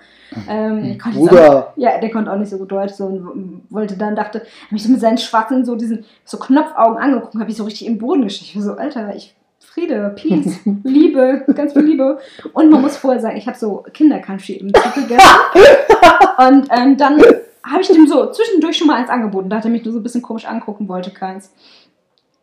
Ähm, 0.48 0.84
ich 0.84 0.92
jetzt 0.94 1.06
Auch, 1.06 1.12
Bruder, 1.12 1.72
ja, 1.76 1.98
der 1.98 2.10
konnte 2.10 2.30
auch 2.32 2.36
nicht 2.38 2.50
so 2.50 2.58
gut 2.58 2.72
Deutsch 2.72 2.92
so 2.94 3.06
und 3.06 3.62
wollte 3.70 3.96
dann, 3.96 4.16
dachte, 4.16 4.40
hab 4.64 4.72
mich 4.72 4.82
so 4.82 4.90
mit 4.90 5.00
seinen 5.00 5.18
schwarzen, 5.18 5.64
so 5.64 5.76
diesen, 5.76 6.04
so 6.24 6.38
Knopfaugen 6.38 6.98
angeguckt, 6.98 7.34
habe 7.34 7.50
ich 7.50 7.56
so 7.56 7.64
richtig 7.64 7.86
im 7.86 7.98
Boden 7.98 8.22
geschickt. 8.22 8.50
Ich 8.50 8.56
war 8.56 8.62
so, 8.62 8.72
Alter, 8.74 9.14
ich, 9.14 9.34
Friede, 9.60 10.14
Peace, 10.16 10.60
Liebe, 10.84 11.44
ganz 11.54 11.72
viel 11.72 11.82
Liebe. 11.82 12.18
Und 12.52 12.70
man 12.70 12.82
muss 12.82 12.96
vorher 12.96 13.20
sagen, 13.20 13.36
ich 13.36 13.46
habe 13.46 13.58
so 13.58 13.84
Kinder-Country 13.92 14.54
im 14.54 14.72
Zug 14.74 14.94
gegessen. 14.94 15.28
Und 16.38 16.68
ähm, 16.70 16.96
dann 16.96 17.20
habe 17.64 17.80
ich 17.80 17.88
dem 17.88 18.06
so 18.06 18.30
zwischendurch 18.30 18.76
schon 18.76 18.86
mal 18.86 18.96
eins 18.96 19.10
angeboten. 19.10 19.50
Da 19.50 19.56
hat 19.56 19.64
er 19.64 19.70
mich 19.70 19.84
nur 19.84 19.92
so 19.92 20.00
ein 20.00 20.02
bisschen 20.02 20.22
komisch 20.22 20.46
angucken, 20.46 20.88
wollte 20.88 21.10
keins. 21.10 21.52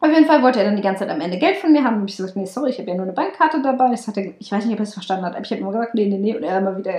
Auf 0.02 0.12
jeden 0.12 0.26
Fall 0.26 0.44
wollte 0.44 0.60
er 0.60 0.66
dann 0.66 0.76
die 0.76 0.82
ganze 0.84 1.00
Zeit 1.00 1.10
am 1.10 1.22
Ende 1.22 1.40
Geld 1.40 1.56
von 1.58 1.72
mir 1.72 1.84
haben. 1.84 2.02
Und 2.02 2.10
ich 2.10 2.18
gesagt, 2.18 2.36
nee, 2.36 2.46
sorry, 2.46 2.70
ich 2.70 2.78
habe 2.80 2.90
ja 2.90 2.96
nur 2.96 3.06
eine 3.06 3.14
Bankkarte 3.14 3.62
dabei. 3.62 3.90
Das 3.92 4.08
hat 4.08 4.18
er, 4.18 4.34
ich 4.40 4.52
weiß 4.52 4.66
nicht, 4.66 4.74
ob 4.74 4.80
er 4.80 4.84
es 4.84 4.94
verstanden 4.94 5.26
hat, 5.26 5.34
aber 5.34 5.44
ich 5.44 5.52
habe 5.52 5.62
immer 5.62 5.72
gesagt, 5.72 5.96
nee, 5.96 6.06
nee, 6.06 6.18
nee. 6.18 6.36
Und 6.36 6.44
er 6.44 6.60
immer 6.60 6.78
wieder, 6.78 6.92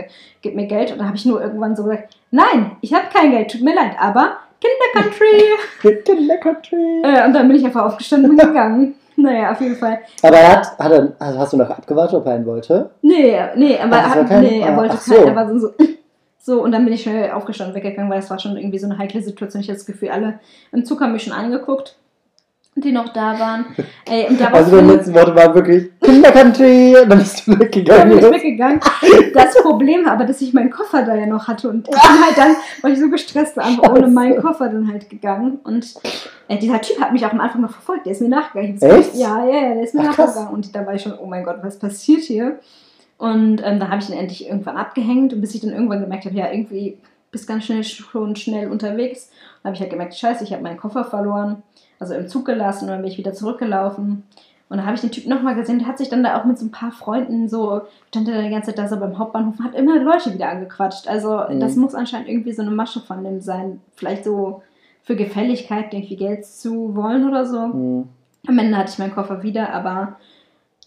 gib 0.43 0.57
mir 0.57 0.67
Geld. 0.67 0.91
Und 0.91 0.99
dann 0.99 1.07
habe 1.07 1.17
ich 1.17 1.27
nur 1.27 1.41
irgendwann 1.41 1.77
so 1.77 1.85
gesagt, 1.85 2.17
nein, 2.31 2.73
ich 2.81 2.93
habe 2.95 3.05
kein 3.13 3.31
Geld, 3.31 3.51
tut 3.53 3.63
mir 3.63 3.75
leid, 3.75 3.93
aber 4.01 4.39
Kinder-Country. 4.61 6.03
Kinder 6.05 6.37
Country. 6.39 7.03
äh, 7.05 7.27
und 7.27 7.35
dann 7.35 7.47
bin 7.47 7.57
ich 7.59 7.65
einfach 7.65 7.85
aufgestanden 7.85 8.33
und 8.33 8.39
gegangen. 8.39 8.95
Naja, 9.19 9.53
auf 9.53 9.61
jeden 9.63 9.77
Fall. 9.77 10.01
Aber 10.23 10.37
er 10.37 10.57
hat, 10.59 10.79
hat 10.79 10.93
er, 10.93 11.13
also 11.19 11.39
hast 11.39 11.53
du 11.55 11.57
noch 11.57 11.71
abgewartet, 11.71 12.19
ob 12.19 12.27
er 12.27 12.35
einen 12.35 12.45
wollte? 12.45 12.91
Nee, 13.01 13.35
nee, 13.55 13.79
aber 13.79 13.97
er, 13.97 14.11
hat, 14.11 14.29
kein- 14.29 14.43
nee, 14.43 14.61
er 14.61 14.75
ah, 14.75 14.77
wollte 14.77 14.93
ach 14.95 15.01
so. 15.01 15.15
keinen, 15.15 15.29
er 15.29 15.37
war 15.37 15.49
so, 15.49 15.59
so, 15.59 15.75
so, 16.39 16.63
und 16.63 16.73
dann 16.73 16.85
bin 16.85 16.95
ich 16.95 17.03
schnell 17.03 17.33
aufgestanden 17.33 17.75
und 17.75 17.83
weggegangen, 17.83 18.11
weil 18.11 18.21
es 18.21 18.31
war 18.31 18.39
schon 18.39 18.57
irgendwie 18.57 18.79
so 18.79 18.87
eine 18.87 18.99
heikle 18.99 19.21
Situation. 19.21 19.61
Ich 19.63 19.69
hatte 19.69 19.79
das 19.79 19.87
Gefühl, 19.87 20.11
alle 20.11 20.39
im 20.73 20.85
Zug 20.85 21.01
haben 21.01 21.13
mich 21.13 21.25
schon 21.25 21.33
angeguckt, 21.33 21.97
die 22.77 22.93
noch 22.93 23.09
da 23.09 23.39
waren. 23.41 23.67
Ey, 24.09 24.29
und 24.29 24.41
Also 24.55 24.77
deine 24.77 24.95
letzten 24.95 25.15
Worte 25.15 25.35
waren 25.35 25.55
wirklich 25.55 25.91
Kinder 26.01 26.31
Country. 26.31 26.95
Und 27.03 27.09
dann 27.09 27.19
bist 27.19 27.47
du 27.47 27.53
dann 27.53 27.61
weggegangen. 27.61 28.09
bin 28.11 28.19
ich 28.19 28.31
weggegangen. 28.31 28.81
Das 29.35 29.55
Problem 29.63 30.05
war 30.05 30.13
aber, 30.13 30.25
dass 30.25 30.41
ich 30.41 30.55
meinen 30.55 30.71
Koffer 30.71 31.03
da 31.03 31.15
ja 31.15 31.27
noch 31.27 31.49
hatte 31.49 31.69
und 31.69 31.89
ich 31.89 31.95
bin 31.95 32.25
halt 32.25 32.39
dann, 32.39 32.57
weil 32.81 32.93
ich 32.93 33.01
so 33.01 33.11
gestresst 33.11 33.57
war, 33.57 33.65
einfach 33.65 33.91
ohne 33.91 34.09
meinen 34.09 34.41
Koffer 34.41 34.69
dann 34.69 34.91
halt 34.91 35.11
gegangen. 35.11 35.59
Und 35.65 35.95
äh, 36.49 36.57
dieser 36.59 36.81
Typ 36.81 37.01
hat 37.01 37.13
mich 37.13 37.27
auch 37.27 37.33
am 37.33 37.41
Anfang 37.41 37.61
noch 37.61 37.71
verfolgt, 37.71 38.07
der 38.07 38.13
ist 38.13 38.23
mir 38.23 38.29
nachgegangen. 38.29 38.81
Echt? 38.81 39.15
Ja, 39.15 39.45
ja, 39.45 39.69
ja, 39.69 39.75
der 39.75 39.83
ist 39.83 39.95
mir 39.95 40.03
Ach, 40.09 40.17
nachgegangen. 40.17 40.55
Und 40.55 40.75
da 40.75 40.87
war 40.87 40.95
ich 40.95 41.03
schon, 41.03 41.19
oh 41.19 41.27
mein 41.27 41.45
Gott, 41.45 41.59
was 41.63 41.79
passiert 41.79 42.23
hier? 42.23 42.59
Und 43.19 43.63
ähm, 43.65 43.81
da 43.81 43.89
habe 43.89 44.03
ich 44.03 44.11
ihn 44.11 44.19
endlich 44.19 44.47
irgendwann 44.49 44.77
abgehängt 44.77 45.33
und 45.33 45.41
bis 45.41 45.55
ich 45.55 45.63
dann 45.63 45.73
irgendwann 45.73 46.01
gemerkt 46.01 46.27
habe, 46.27 46.37
ja, 46.37 46.51
irgendwie 46.51 46.99
bist 47.31 47.49
ganz 47.49 47.65
schnell 47.65 47.83
schon 47.85 48.37
schnell 48.37 48.71
unterwegs. 48.71 49.31
Dann 49.63 49.71
habe 49.71 49.75
ich 49.75 49.81
halt 49.81 49.91
gemerkt, 49.91 50.15
scheiße, 50.15 50.45
ich 50.45 50.53
habe 50.53 50.63
meinen 50.63 50.77
Koffer 50.77 51.05
verloren, 51.05 51.63
also 51.99 52.15
im 52.15 52.29
Zug 52.29 52.45
gelassen 52.45 52.85
und 52.85 52.91
dann 52.91 53.03
bin 53.03 53.11
ich 53.11 53.19
wieder 53.19 53.33
zurückgelaufen. 53.33 54.25
Und 54.69 54.79
dann 54.79 54.87
habe 54.87 54.97
ich 54.97 55.01
den 55.01 55.13
Typ 55.13 55.27
nochmal 55.27 55.55
gesehen, 55.55 55.79
der 55.79 55.87
hat 55.87 55.97
sich 55.99 56.09
dann 56.09 56.25
da 56.25 56.41
auch 56.41 56.45
mit 56.45 56.59
so 56.59 56.67
ein 56.67 56.73
paar 56.73 56.91
Freunden 56.91 57.49
so, 57.49 57.83
stand 58.09 58.29
er 58.29 58.43
die 58.43 58.51
ganze 58.51 58.71
Zeit 58.71 58.79
da 58.79 58.89
so 58.89 58.99
beim 58.99 59.17
Hauptbahnhof 59.17 59.61
hat 59.63 59.75
immer 59.75 59.99
Leute 60.03 60.35
wieder 60.35 60.49
angequatscht. 60.49 61.09
Also 61.09 61.41
Mhm. 61.49 61.61
das 61.61 61.77
muss 61.77 61.95
anscheinend 61.95 62.29
irgendwie 62.29 62.53
so 62.53 62.63
eine 62.63 62.73
Masche 62.73 63.01
von 63.01 63.23
dem 63.23 63.41
sein. 63.41 63.81
Vielleicht 63.95 64.25
so 64.25 64.63
für 65.05 65.15
Gefälligkeit 65.15 65.95
irgendwie 65.95 66.17
Geld 66.17 66.45
zu 66.45 66.97
wollen 66.97 67.29
oder 67.29 67.47
so. 67.47 67.67
Mhm. 67.69 68.09
Am 68.49 68.59
Ende 68.59 68.77
hatte 68.77 68.91
ich 68.91 68.99
meinen 68.99 69.15
Koffer 69.15 69.43
wieder, 69.43 69.73
aber 69.73 70.17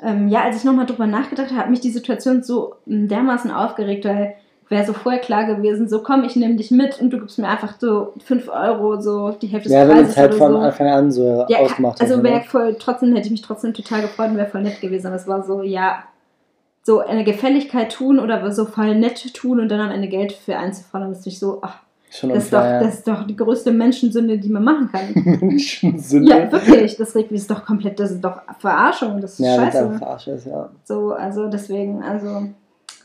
ähm, 0.01 0.27
ja, 0.29 0.43
als 0.43 0.57
ich 0.57 0.63
nochmal 0.63 0.85
drüber 0.85 1.07
nachgedacht 1.07 1.49
habe, 1.51 1.59
hat 1.59 1.69
mich 1.69 1.81
die 1.81 1.91
Situation 1.91 2.43
so 2.43 2.75
ähm, 2.87 3.07
dermaßen 3.07 3.51
aufgeregt, 3.51 4.05
weil 4.05 4.35
wäre 4.69 4.85
so 4.85 4.93
vorher 4.93 5.19
klar 5.19 5.45
gewesen, 5.45 5.89
so 5.89 6.03
komm, 6.03 6.23
ich 6.23 6.35
nehme 6.35 6.55
dich 6.55 6.69
mit 6.71 7.01
und 7.01 7.09
du 7.09 7.19
gibst 7.19 7.39
mir 7.39 7.47
einfach 7.47 7.75
so 7.79 8.13
5 8.23 8.47
Euro, 8.49 9.01
so 9.01 9.31
die 9.31 9.47
Hälfte 9.47 9.69
des 9.69 9.75
Ja, 9.75 9.87
wenn 9.87 9.95
Preises 9.97 10.11
es 10.11 10.17
halt 10.17 10.33
von 10.35 10.53
so. 10.53 10.59
Anfang 10.59 10.87
an 10.87 11.11
so 11.11 11.45
Ja, 11.49 11.59
ausgemacht 11.59 11.99
also 11.99 12.13
hätte, 12.15 12.23
wäre 12.23 12.39
ne? 12.39 12.43
voll, 12.45 12.75
trotzdem 12.79 13.13
hätte 13.13 13.25
ich 13.25 13.31
mich 13.31 13.41
trotzdem 13.41 13.73
total 13.73 14.01
gefreut 14.03 14.29
und 14.29 14.37
wäre 14.37 14.47
voll 14.47 14.61
nett 14.61 14.79
gewesen. 14.79 15.07
Aber 15.07 15.15
es 15.15 15.27
war 15.27 15.43
so, 15.43 15.63
ja, 15.63 16.03
so 16.83 16.99
eine 16.99 17.23
Gefälligkeit 17.23 17.91
tun 17.91 18.19
oder 18.19 18.51
so 18.51 18.65
voll 18.65 18.95
nett 18.95 19.33
tun 19.33 19.59
und 19.59 19.69
dann 19.69 19.81
am 19.81 19.91
Ende 19.91 20.07
Geld 20.07 20.33
für 20.33 20.57
einzufordern, 20.57 21.09
das 21.09 21.19
ist 21.19 21.25
nicht 21.25 21.39
so, 21.39 21.59
ach, 21.61 21.79
Schon 22.11 22.29
das 22.31 22.45
ist, 22.45 22.53
doch, 22.53 22.61
das 22.61 22.93
ist 22.95 23.07
doch 23.07 23.27
die 23.27 23.35
größte 23.35 23.71
Menschensünde, 23.71 24.37
die 24.39 24.49
man 24.49 24.63
machen 24.63 24.89
kann. 24.91 25.37
Menschensünde. 25.41 26.29
ja, 26.31 26.51
wirklich, 26.51 26.97
das 26.97 27.15
regt 27.15 27.29
mich 27.31 27.41
das 27.41 27.49
ist 27.49 27.51
doch 27.51 27.65
komplett, 27.65 27.99
das 27.99 28.11
ist 28.11 28.21
doch 28.23 28.41
Verarschung, 28.57 29.21
das 29.21 29.33
ist 29.33 29.39
Ja, 29.39 29.57
das 29.57 29.75
ist 29.75 29.79
scheiße. 29.81 29.97
Verarsche 29.99 30.31
ist, 30.31 30.47
ja. 30.47 30.69
So, 30.85 31.11
also 31.11 31.47
deswegen, 31.47 32.01
also 32.01 32.47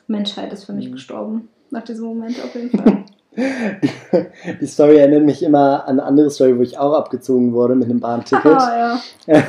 Menschheit 0.07 0.53
ist 0.55 0.65
für 0.65 0.73
mich 0.73 0.89
Mhm. 0.89 0.93
gestorben. 0.93 1.49
Nach 1.71 1.83
diesem 1.83 2.07
Moment 2.07 2.37
auf 2.43 2.55
jeden 2.55 2.71
Fall. 2.79 3.05
Die 4.61 4.67
Story 4.67 4.97
erinnert 4.99 5.25
mich 5.25 5.43
immer 5.43 5.85
an 5.87 5.99
eine 5.99 6.05
andere 6.05 6.31
Story, 6.31 6.57
wo 6.57 6.63
ich 6.63 6.79
auch 6.79 6.95
abgezogen 6.95 7.53
wurde 7.53 7.75
mit 7.75 7.91
einem 7.91 8.01
Bahnticket. 8.01 8.45
Ah, 8.47 8.99
ja. 9.27 9.43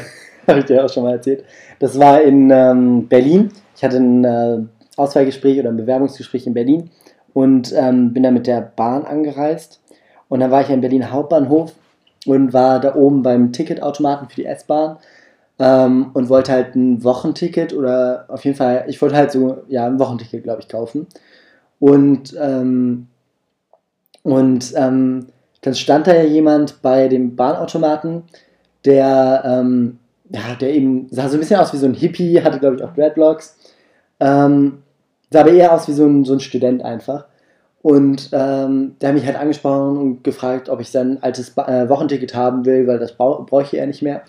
Habe 0.48 0.60
ich 0.60 0.66
dir 0.66 0.84
auch 0.84 0.90
schon 0.90 1.04
mal 1.04 1.14
erzählt. 1.14 1.44
Das 1.80 1.98
war 2.00 2.22
in 2.22 2.50
ähm, 2.52 3.08
Berlin. 3.08 3.52
Ich 3.76 3.84
hatte 3.84 3.98
ein 3.98 4.24
äh, 4.26 4.58
Auswahlgespräch 4.98 5.60
oder 5.60 5.70
ein 5.70 5.78
Bewerbungsgespräch 5.78 6.46
in 6.48 6.54
Berlin 6.54 6.90
und 7.36 7.74
ähm, 7.74 8.14
bin 8.14 8.24
dann 8.24 8.34
mit 8.34 8.48
der 8.48 8.62
Bahn 8.62 9.04
angereist. 9.04 9.82
Und 10.30 10.40
dann 10.40 10.52
war 10.52 10.62
ich 10.62 10.70
in 10.70 10.80
Berlin 10.80 11.12
Hauptbahnhof 11.12 11.74
und 12.26 12.54
war 12.54 12.80
da 12.80 12.96
oben 12.96 13.24
beim 13.24 13.52
Ticketautomaten 13.52 14.30
für 14.30 14.38
die 14.38 14.46
S-Bahn 14.46 14.98
ähm, 15.60 16.12
und 16.14 16.30
wollte 16.30 16.54
halt 16.54 16.76
ein 16.76 17.04
Wochenticket 17.04 17.74
oder 17.74 18.24
auf 18.30 18.46
jeden 18.46 18.56
Fall, 18.56 18.86
ich 18.88 19.02
wollte 19.02 19.18
halt 19.18 19.34
so, 19.34 19.58
ja, 19.68 19.86
ein 19.86 20.00
Wochenticket, 20.00 20.44
glaube 20.44 20.62
ich, 20.62 20.70
kaufen. 20.70 21.08
Und, 21.80 22.34
ähm, 22.42 23.08
und 24.24 24.74
ähm, 24.78 25.28
dann 25.60 25.76
stand 25.76 26.08
da 26.08 26.16
ja 26.16 26.24
jemand 26.24 26.82
bei 26.82 27.10
dem 27.10 27.36
Bahnautomaten, 27.36 28.24
der, 28.86 29.44
ähm, 29.46 30.00
ja, 30.30 30.56
der 30.58 30.74
eben 30.74 31.10
sah 31.12 31.28
so 31.28 31.36
ein 31.36 31.42
bisschen 31.42 31.60
aus 31.60 31.74
wie 31.74 31.78
so 31.78 31.86
ein 31.86 31.96
Hippie, 31.96 32.42
hatte, 32.42 32.60
glaube 32.60 32.78
ich, 32.78 32.84
auch 32.84 32.94
Dreadlocks. 32.94 33.58
Ähm, 34.22 34.84
sah 35.32 35.42
aber 35.42 35.52
eher 35.52 35.74
aus 35.74 35.88
wie 35.88 35.94
so 35.94 36.06
ein, 36.06 36.24
so 36.26 36.34
ein 36.34 36.40
Student 36.40 36.84
einfach. 36.84 37.26
Und 37.82 38.30
ähm, 38.32 38.96
der 39.00 39.10
hat 39.10 39.16
mich 39.16 39.26
halt 39.28 39.40
angesprochen 39.40 39.98
und 39.98 40.24
gefragt, 40.24 40.70
ob 40.70 40.82
ich 40.82 40.90
sein 40.90 41.22
altes 41.22 41.52
ba 41.52 41.68
äh, 41.68 41.88
Wochenticket 41.88 42.34
haben 42.34 42.66
will, 42.66 42.88
weil 42.88 42.98
das 42.98 43.14
bräuchte 43.14 43.78
er 43.78 43.86
nicht 43.86 44.02
mehr. 44.02 44.24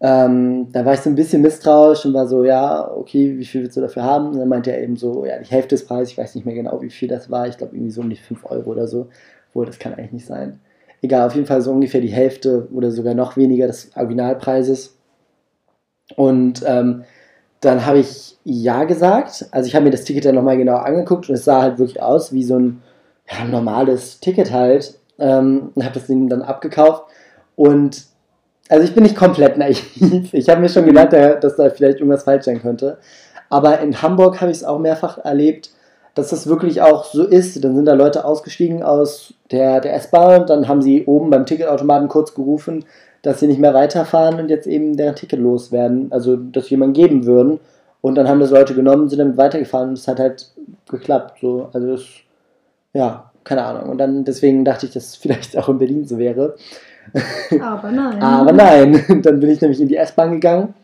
Ähm, 0.00 0.72
da 0.72 0.84
war 0.84 0.94
ich 0.94 1.00
so 1.00 1.10
ein 1.10 1.14
bisschen 1.14 1.42
misstrauisch 1.42 2.06
und 2.06 2.14
war 2.14 2.26
so, 2.26 2.42
ja, 2.42 2.90
okay, 2.90 3.38
wie 3.38 3.44
viel 3.44 3.62
willst 3.62 3.76
du 3.76 3.82
dafür 3.82 4.02
haben? 4.02 4.28
Und 4.30 4.38
dann 4.38 4.48
meinte 4.48 4.72
er 4.72 4.82
eben 4.82 4.96
so, 4.96 5.24
ja, 5.24 5.38
die 5.38 5.50
Hälfte 5.50 5.76
des 5.76 5.86
Preises, 5.86 6.12
ich 6.12 6.18
weiß 6.18 6.34
nicht 6.34 6.46
mehr 6.46 6.54
genau, 6.54 6.80
wie 6.82 6.90
viel 6.90 7.06
das 7.06 7.30
war. 7.30 7.46
Ich 7.46 7.58
glaube, 7.58 7.76
irgendwie 7.76 7.92
so 7.92 8.00
um 8.00 8.10
die 8.10 8.16
5 8.16 8.44
Euro 8.46 8.70
oder 8.70 8.88
so. 8.88 9.08
Obwohl, 9.50 9.66
das 9.66 9.78
kann 9.78 9.94
eigentlich 9.94 10.12
nicht 10.12 10.26
sein. 10.26 10.58
Egal, 11.02 11.26
auf 11.26 11.34
jeden 11.34 11.46
Fall 11.46 11.60
so 11.60 11.70
ungefähr 11.70 12.00
die 12.00 12.08
Hälfte 12.08 12.66
oder 12.72 12.90
sogar 12.90 13.14
noch 13.14 13.36
weniger 13.36 13.66
des 13.66 13.90
Originalpreises. 13.94 14.96
Und 16.16 16.62
ähm, 16.66 17.04
dann 17.60 17.84
habe 17.86 17.98
ich 17.98 18.38
ja 18.44 18.84
gesagt. 18.84 19.46
Also 19.50 19.66
ich 19.66 19.74
habe 19.74 19.84
mir 19.84 19.90
das 19.90 20.04
Ticket 20.04 20.24
dann 20.24 20.34
nochmal 20.34 20.56
genau 20.56 20.76
angeguckt 20.76 21.28
und 21.28 21.34
es 21.34 21.44
sah 21.44 21.62
halt 21.62 21.78
wirklich 21.78 22.02
aus 22.02 22.32
wie 22.32 22.42
so 22.44 22.58
ein 22.58 22.82
ja, 23.30 23.44
normales 23.44 24.20
Ticket 24.20 24.50
halt. 24.52 24.94
Ähm, 25.18 25.70
und 25.74 25.84
habe 25.84 25.94
das 25.94 26.06
Ding 26.06 26.28
dann 26.28 26.42
abgekauft. 26.42 27.04
Und 27.54 28.04
also 28.70 28.84
ich 28.84 28.94
bin 28.94 29.02
nicht 29.02 29.16
komplett 29.16 29.58
naiv. 29.58 29.84
Ich 30.32 30.48
habe 30.48 30.60
mir 30.62 30.68
schon 30.70 30.86
gedacht, 30.86 31.12
da- 31.12 31.34
dass 31.34 31.56
da 31.56 31.68
vielleicht 31.70 31.98
irgendwas 31.98 32.24
falsch 32.24 32.44
sein 32.44 32.62
könnte. 32.62 32.98
Aber 33.50 33.80
in 33.80 34.00
Hamburg 34.00 34.40
habe 34.40 34.50
ich 34.50 34.58
es 34.58 34.64
auch 34.64 34.78
mehrfach 34.78 35.18
erlebt, 35.18 35.70
dass 36.14 36.30
das 36.30 36.46
wirklich 36.46 36.82
auch 36.82 37.04
so 37.04 37.24
ist. 37.24 37.62
Dann 37.64 37.74
sind 37.74 37.86
da 37.86 37.94
Leute 37.94 38.24
ausgestiegen 38.24 38.82
aus 38.82 39.34
der, 39.50 39.80
der 39.80 39.94
S-Bahn, 39.94 40.46
dann 40.46 40.68
haben 40.68 40.82
sie 40.82 41.04
oben 41.06 41.30
beim 41.30 41.46
Ticketautomaten 41.46 42.08
kurz 42.08 42.34
gerufen, 42.34 42.84
dass 43.22 43.40
sie 43.40 43.46
nicht 43.46 43.60
mehr 43.60 43.74
weiterfahren 43.74 44.40
und 44.40 44.48
jetzt 44.48 44.66
eben 44.66 44.96
deren 44.96 45.14
Ticket 45.14 45.40
loswerden. 45.40 46.08
Also, 46.10 46.36
dass 46.36 46.64
sie 46.64 46.70
jemand 46.70 46.94
geben 46.94 47.26
würden. 47.26 47.60
Und 48.00 48.14
dann 48.14 48.28
haben 48.28 48.40
das 48.40 48.50
Leute 48.50 48.74
genommen, 48.74 49.08
sind 49.08 49.18
damit 49.18 49.36
weitergefahren 49.36 49.90
und 49.90 49.98
es 49.98 50.08
hat 50.08 50.18
halt 50.18 50.50
geklappt. 50.88 51.38
So. 51.40 51.68
Also, 51.72 51.92
das, 51.92 52.02
ja, 52.94 53.30
keine 53.44 53.64
Ahnung. 53.64 53.90
Und 53.90 53.98
dann 53.98 54.24
deswegen 54.24 54.64
dachte 54.64 54.86
ich, 54.86 54.92
dass 54.92 55.08
es 55.08 55.16
vielleicht 55.16 55.56
auch 55.56 55.68
in 55.68 55.78
Berlin 55.78 56.06
so 56.06 56.18
wäre. 56.18 56.54
Aber 57.60 57.90
nein. 57.90 58.22
Aber 58.22 58.52
nein, 58.52 59.04
dann 59.22 59.40
bin 59.40 59.50
ich 59.50 59.60
nämlich 59.60 59.80
in 59.80 59.88
die 59.88 59.96
S-Bahn 59.96 60.32
gegangen 60.32 60.74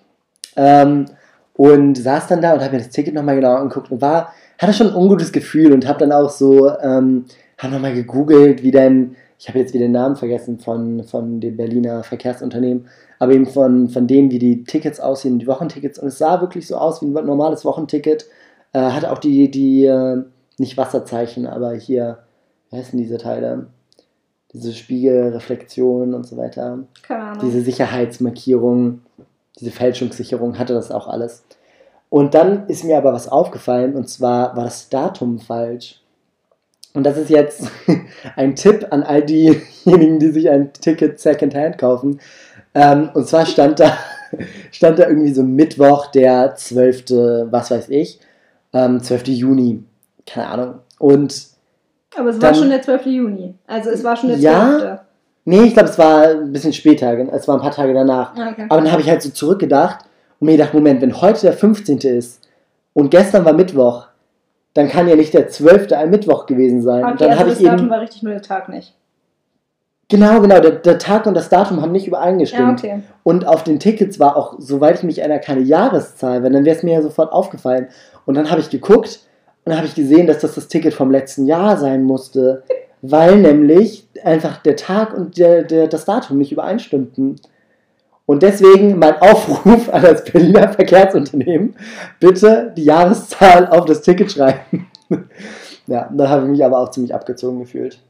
ähm, 0.57 1.07
und 1.55 1.97
saß 1.97 2.27
dann 2.29 2.43
da 2.43 2.55
und 2.55 2.61
habe 2.61 2.73
mir 2.73 2.79
das 2.83 2.91
Ticket 2.91 3.15
nochmal 3.15 3.37
genau 3.37 3.55
angeguckt 3.55 3.91
und 3.91 4.01
war, 4.01 4.33
hatte 4.59 4.73
schon 4.73 4.89
ein 4.89 4.95
ungutes 4.95 5.33
Gefühl 5.33 5.73
und 5.73 5.87
habe 5.87 5.99
dann 5.99 6.13
auch 6.13 6.31
so, 6.31 6.71
ähm, 6.79 7.25
habe 7.59 7.75
nochmal 7.75 7.95
gegoogelt, 7.95 8.63
wie 8.63 8.71
denn, 8.71 9.17
ich 9.39 9.49
habe 9.49 9.59
jetzt 9.59 9.75
wieder 9.75 9.85
den 9.85 9.93
Namen 9.93 10.17
vergessen 10.17 10.59
von, 10.59 11.05
von 11.05 11.41
dem 11.41 11.57
Berliner 11.57 12.03
Verkehrsunternehmen, 12.03 12.89
aber 13.19 13.33
eben 13.33 13.47
von, 13.47 13.89
von 13.89 14.07
denen, 14.07 14.31
wie 14.31 14.39
die 14.39 14.65
Tickets 14.65 15.01
aussehen, 15.01 15.39
die 15.39 15.47
Wochentickets 15.47 15.99
und 15.99 16.09
es 16.09 16.19
sah 16.19 16.41
wirklich 16.41 16.67
so 16.67 16.77
aus 16.77 17.03
wie 17.03 17.07
ein 17.07 17.13
normales 17.13 17.65
Wochenticket, 17.65 18.27
äh, 18.73 18.79
hatte 18.79 19.11
auch 19.13 19.19
die, 19.19 19.51
die, 19.51 19.85
äh, 19.85 20.23
nicht 20.59 20.77
Wasserzeichen, 20.77 21.47
aber 21.47 21.75
hier, 21.75 22.19
wie 22.71 22.77
heißen 22.77 22.99
diese 22.99 23.19
Teile? 23.19 23.67
Diese 24.53 24.73
Spiegelreflexion 24.73 26.15
und 26.15 26.27
so 26.27 26.37
weiter 26.37 26.85
Keine 27.03 27.23
Ahnung. 27.25 27.41
diese 27.45 27.61
Sicherheitsmarkierung, 27.61 29.03
diese 29.59 29.71
Fälschungssicherung 29.71 30.59
hatte 30.59 30.73
das 30.73 30.91
auch 30.91 31.09
alles. 31.09 31.45
Und 32.17 32.33
dann 32.33 32.67
ist 32.69 32.83
mir 32.83 32.97
aber 32.97 33.13
was 33.13 33.29
aufgefallen 33.29 33.95
und 33.95 34.09
zwar 34.09 34.57
war 34.57 34.65
das 34.65 34.89
Datum 34.89 35.39
falsch. 35.39 36.01
Und 36.95 37.05
das 37.05 37.19
ist 37.19 37.29
jetzt 37.29 37.71
ein 38.37 38.57
Tipp 38.57 38.87
an 38.89 39.03
all 39.03 39.23
diejenigen, 39.23 40.19
die 40.19 40.31
sich 40.31 40.49
ein 40.49 40.73
Ticket 40.73 41.21
Secondhand 41.21 41.77
kaufen. 41.77 42.19
Ähm, 42.75 43.11
und 43.13 43.29
zwar 43.29 43.45
stand 43.45 43.81
da, 43.81 43.93
stand 44.73 44.99
da 44.99 45.07
irgendwie 45.09 45.35
so 45.35 45.43
Mittwoch, 45.43 46.07
der 46.07 46.55
12., 46.55 47.51
was 47.51 47.71
weiß 47.71 47.91
ich, 47.91 48.19
ähm, 48.73 49.03
12. 49.03 49.29
Juni, 49.29 49.85
keine 50.25 50.47
Ahnung. 50.49 50.75
Und 50.99 51.49
Aber 52.17 52.31
es 52.31 52.37
war 52.41 52.53
dann- 52.53 52.55
schon 52.55 52.71
der 52.71 52.81
12. 52.81 53.05
Juni. 53.11 53.55
Also 53.67 53.91
es 53.91 54.03
war 54.03 54.17
schon 54.17 54.31
der 54.31 54.39
Ja. 54.39 54.79
12. 54.79 55.01
nee, 55.45 55.63
ich 55.65 55.75
glaube, 55.75 55.91
es 55.91 55.99
war 55.99 56.29
ein 56.29 56.51
bisschen 56.51 56.73
später, 56.73 57.13
es 57.35 57.47
war 57.47 57.57
ein 57.57 57.61
paar 57.61 57.73
Tage 57.73 57.93
danach. 57.93 58.35
Ah, 58.39 58.53
Okay. 58.53 58.65
Aber 58.71 58.81
dann 58.81 58.91
habe 58.91 59.03
ich 59.03 59.09
halt 59.11 59.21
so 59.21 59.29
zurückgedacht 59.29 60.07
und 60.41 60.47
mir 60.47 60.57
gedacht, 60.57 60.75
Moment, 60.75 61.01
wenn 61.03 61.21
heute 61.21 61.43
der 61.43 61.53
15. 61.53 61.99
ist 61.99 62.47
und 62.95 63.11
gestern 63.11 63.45
war 63.45 63.53
Mittwoch, 63.53 64.09
dann 64.75 64.89
kann 64.89 65.09
ja 65.09 65.17
nicht 65.17 65.33
der 65.33 65.49
12. 65.49 65.93
ein 65.93 66.11
Mittwoch 66.11 66.47
gewesen 66.47 66.83
sein. 66.83 67.05
und 67.05 67.13
Okay, 67.15 67.25
dann 67.25 67.39
also 67.39 67.51
das 67.51 67.61
ich 67.61 67.65
Datum 67.67 67.87
eben. 67.87 67.91
war 67.91 68.01
richtig, 68.01 68.23
nur 68.23 68.33
der 68.33 68.43
Tag 68.43 68.69
nicht. 68.69 68.95
Genau, 70.09 70.41
genau, 70.41 70.61
der, 70.61 70.73
der 70.73 70.99
Tag 70.99 71.27
und 71.27 71.35
das 71.35 71.49
Datum 71.49 71.83
haben 71.83 71.91
nicht 71.91 72.07
übereingestimmt. 72.07 72.83
Ja, 72.83 72.95
okay. 72.95 73.03
Und 73.25 73.47
auf 73.47 73.65
den 73.65 73.81
Tickets 73.81 74.21
war 74.21 74.37
auch, 74.37 74.55
soweit 74.59 74.99
ich 74.99 75.03
mich 75.03 75.19
erinnere, 75.19 75.41
keine 75.41 75.63
Jahreszahl, 75.63 76.45
weil 76.45 76.53
dann 76.53 76.65
wäre 76.65 76.77
es 76.77 76.85
mir 76.85 76.95
ja 76.95 77.03
sofort 77.03 77.33
aufgefallen. 77.33 77.89
Und 78.25 78.37
dann 78.37 78.51
habe 78.51 78.61
ich 78.61 78.71
geguckt 78.71 79.21
und 79.65 79.71
dann 79.71 79.79
habe 79.79 79.87
ich 79.89 79.97
gesehen, 79.97 80.29
dass 80.29 80.39
das 80.39 80.55
das 80.55 80.69
Ticket 80.69 80.95
vom 80.95 81.11
letzten 81.11 81.47
Jahr 81.47 81.77
sein 81.77 82.05
musste, 82.05 82.63
weil 83.03 83.39
nämlich 83.39 84.07
einfach 84.23 84.59
der 84.59 84.77
Tag 84.77 85.13
und 85.17 85.39
der, 85.39 85.65
der, 85.65 85.89
das 85.89 86.05
Datum 86.05 86.39
nicht 86.39 86.53
übereinstimmten. 86.53 87.41
Und 88.27 88.43
deswegen 88.43 88.99
mein 88.99 89.17
Aufruf 89.21 89.89
an 89.93 90.03
das 90.03 90.25
Berliner 90.25 90.69
Verkehrsunternehmen, 90.69 91.77
bitte 92.21 92.73
die 92.77 92.85
Jahreszahl 92.85 93.69
auf 93.69 93.85
das 93.85 94.03
Ticket 94.03 94.33
schreiben. 94.33 94.91
ja, 95.87 96.11
da 96.13 96.29
habe 96.29 96.45
ich 96.45 96.51
mich 96.51 96.65
aber 96.65 96.79
auch 96.81 96.91
ziemlich 96.91 97.15
abgezogen 97.15 97.61
gefühlt. 97.61 98.01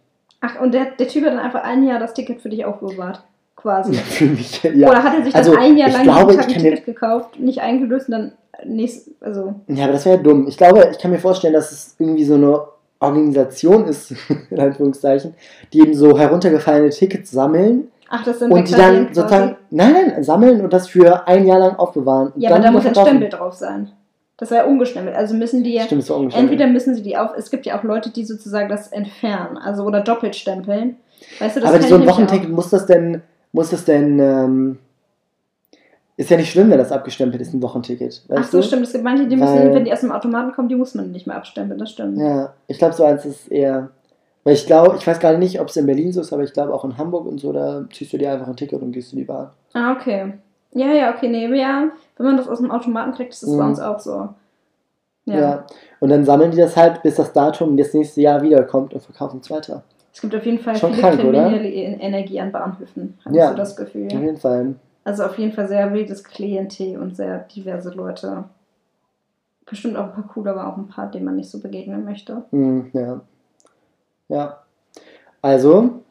Ach, 0.41 0.61
und 0.61 0.73
der, 0.73 0.87
der 0.99 1.09
Typ 1.09 1.25
hat 1.25 1.33
dann 1.33 1.39
einfach 1.39 1.63
ein 1.63 1.87
Jahr 1.87 1.99
das 1.99 2.15
Ticket 2.15 2.41
für 2.41 2.49
dich 2.49 2.65
aufbewahrt. 2.65 3.23
Quasi. 3.57 3.95
Für 3.95 4.27
mich, 4.27 4.63
ja. 4.63 4.89
Oder 4.89 5.03
hat 5.03 5.19
er 5.19 5.25
sich 5.25 5.35
Also, 5.35 5.53
dann 5.53 5.63
ein 5.63 5.77
Jahr 5.77 5.91
lang 5.91 6.03
glaube, 6.03 6.35
ich 6.35 6.41
ein 6.41 6.49
Ticket 6.49 6.85
gekauft, 6.85 7.39
nicht 7.39 7.61
eingelöst 7.61 8.09
und 8.09 8.13
dann 8.13 8.33
nächst, 8.65 9.11
also 9.21 9.55
Ja, 9.67 9.85
aber 9.85 9.95
das 9.95 10.07
wäre 10.07 10.17
ja 10.17 10.23
dumm. 10.23 10.47
Ich 10.47 10.57
glaube, 10.57 10.89
ich 10.93 10.99
kann 10.99 11.11
mir 11.11 11.19
vorstellen, 11.19 11.55
dass 11.55 11.73
es 11.73 11.95
irgendwie 11.99 12.25
so 12.25 12.35
eine 12.35 12.61
Organisation 13.01 13.87
ist, 13.87 14.15
in 14.51 14.61
Anführungszeichen, 14.61 15.35
die 15.73 15.81
eben 15.81 15.95
so 15.95 16.19
heruntergefallene 16.19 16.91
Tickets 16.91 17.31
sammeln 17.31 17.89
ach, 18.09 18.25
das 18.25 18.39
sind 18.39 18.53
und 18.53 18.69
die 18.69 18.75
dann 18.75 19.15
sozusagen, 19.15 19.57
nein, 19.71 19.93
nein, 19.93 20.23
sammeln 20.23 20.61
und 20.61 20.73
das 20.73 20.89
für 20.89 21.27
ein 21.27 21.47
Jahr 21.47 21.59
lang 21.59 21.77
aufbewahren. 21.77 22.33
Ja, 22.37 22.51
aber 22.51 22.59
da 22.59 22.65
dann 22.65 22.75
muss 22.75 22.87
ein. 22.87 22.95
Stempel 22.95 23.29
drauf 23.29 23.55
sein. 23.55 23.91
Das 24.39 24.51
war 24.51 24.59
ja 24.59 24.65
ungestempelt. 24.67 25.17
Also 25.17 25.35
müssen 25.35 25.65
die 25.65 25.73
ja, 25.75 25.85
Stimmt, 25.85 26.03
ist 26.03 26.11
ungefähr. 26.11 26.41
entweder 26.41 26.67
müssen 26.67 26.95
sie 26.95 27.03
die 27.03 27.17
auf, 27.17 27.31
es 27.37 27.51
gibt 27.51 27.65
ja 27.65 27.79
auch 27.79 27.83
Leute, 27.85 28.11
die 28.11 28.25
sozusagen 28.25 28.69
das 28.69 28.89
entfernen, 28.89 29.57
also 29.57 29.85
oder 29.85 30.01
doppelt 30.03 30.37
stempeln. 30.37 30.97
Weißt 31.39 31.57
du, 31.57 31.61
das 31.61 31.71
aber 31.73 31.83
so 31.83 31.95
ein 31.95 32.07
Wochenticket, 32.07 32.51
muss 32.51 32.69
das 32.69 32.85
denn, 32.87 33.23
muss 33.53 33.71
das 33.71 33.85
denn, 33.87 34.19
ähm, 34.21 34.79
ist 36.19 36.31
ja 36.31 36.37
nicht 36.37 36.51
schlimm, 36.51 36.71
wenn 36.71 36.79
das 36.79 36.93
abgestempelt 36.93 37.41
ist, 37.43 37.53
ein 37.55 37.63
Wochenticket. 37.63 38.23
Ach 38.35 38.45
so, 38.45 38.59
du? 38.59 38.63
stimmt. 38.63 38.85
Es 38.85 38.93
gibt 38.93 39.05
manche, 39.05 39.27
die 39.27 39.39
Weil- 39.41 39.55
müssen, 39.55 39.75
wenn 39.75 39.85
die 39.85 39.93
aus 39.93 40.01
dem 40.01 40.13
Automaten 40.13 40.53
kommen, 40.53 40.69
die 40.69 40.75
muss 40.75 40.95
man 40.95 41.13
nicht 41.13 41.27
mehr 41.27 41.37
abstempeln, 41.37 41.79
das 41.79 41.91
stimmt. 41.91 42.19
Ja, 42.19 42.53
ich 42.69 42.79
glaube, 42.79 42.95
so 42.95 43.05
eins 43.05 43.25
ist 43.25 43.51
eher 43.51 43.91
Weil 44.47 44.55
ich 44.55 44.65
glaube, 44.65 44.95
ich 44.97 45.05
weiß 45.05 45.19
gerade 45.19 45.39
nicht, 45.39 45.61
ob 45.61 45.69
es 45.71 45.77
in 45.77 45.87
Berlin 45.87 46.13
so 46.13 46.21
ist, 46.21 46.33
aber 46.33 46.45
ich 46.45 46.53
glaube 46.53 46.73
auch 46.73 46.85
in 46.85 46.97
Hamburg 46.97 47.27
und 47.27 47.41
so, 47.41 47.53
da 47.53 47.85
ziehst 47.93 48.13
du 48.13 48.17
dir 48.19 48.31
einfach 48.33 48.47
ein 48.47 48.55
Ticket 48.55 48.81
und 48.81 48.93
gehst 48.93 49.13
in 49.13 49.19
die 49.19 49.25
Bahn. 49.25 49.51
Ah, 49.73 49.91
okay. 49.93 50.35
Ja, 50.73 50.87
ja, 50.93 51.13
okay, 51.13 51.27
nee, 51.29 51.49
ja, 51.59 51.89
wenn 52.17 52.27
man 52.27 52.37
das 52.37 52.47
aus 52.49 52.59
dem 52.59 52.71
Automaten 52.71 53.11
kriegt, 53.13 53.33
ist 53.33 53.43
das 53.43 53.51
Mhm. 53.51 53.59
bei 53.59 53.67
uns 53.67 53.81
auch 53.81 53.99
so. 53.99 54.29
Ja. 55.25 55.35
Ja. 55.41 55.67
Und 55.99 56.11
dann 56.11 56.25
sammeln 56.25 56.53
die 56.53 56.59
das 56.59 56.77
halt, 56.77 57.03
bis 57.03 57.17
das 57.17 57.33
Datum 57.33 57.77
das 57.77 57.93
nächste 57.93 58.21
Jahr 58.21 58.41
wiederkommt 58.41 58.95
und 58.95 59.01
verkaufen 59.01 59.41
es 59.43 59.51
weiter. 59.51 59.83
Es 60.15 60.21
gibt 60.21 60.33
auf 60.37 60.47
jeden 60.47 60.61
Fall 60.61 60.77
Schon 60.77 60.93
viele 60.93 61.03
krank, 61.09 61.21
kriminelle 61.21 61.69
Energie 61.69 62.41
an 62.41 62.53
Bahnhöfen, 62.53 63.19
habe 63.25 63.37
Ja. 63.37 63.45
ich 63.47 63.51
so 63.51 63.57
das 63.57 63.75
Gefühl. 63.75 64.07
Auf 64.07 64.13
jeden 64.23 64.37
Fall. 64.37 64.77
Also 65.03 65.25
auf 65.25 65.37
jeden 65.39 65.53
Fall 65.55 65.67
sehr 65.67 65.93
wildes 65.93 66.23
Klientel 66.23 67.01
und 67.01 67.17
sehr 67.17 67.41
diverse 67.53 67.91
Leute. 67.91 68.45
Bestimmt 69.69 69.97
auch 69.97 70.05
ein 70.05 70.13
paar 70.13 70.29
coole, 70.29 70.51
aber 70.51 70.69
auch 70.69 70.77
ein 70.77 70.87
paar, 70.87 71.11
denen 71.11 71.25
man 71.25 71.35
nicht 71.35 71.51
so 71.51 71.59
begegnen 71.59 72.05
möchte. 72.05 72.45
Mhm, 72.53 72.91
ja. 72.93 73.21
Ja. 74.29 74.61
Also, 75.43 76.03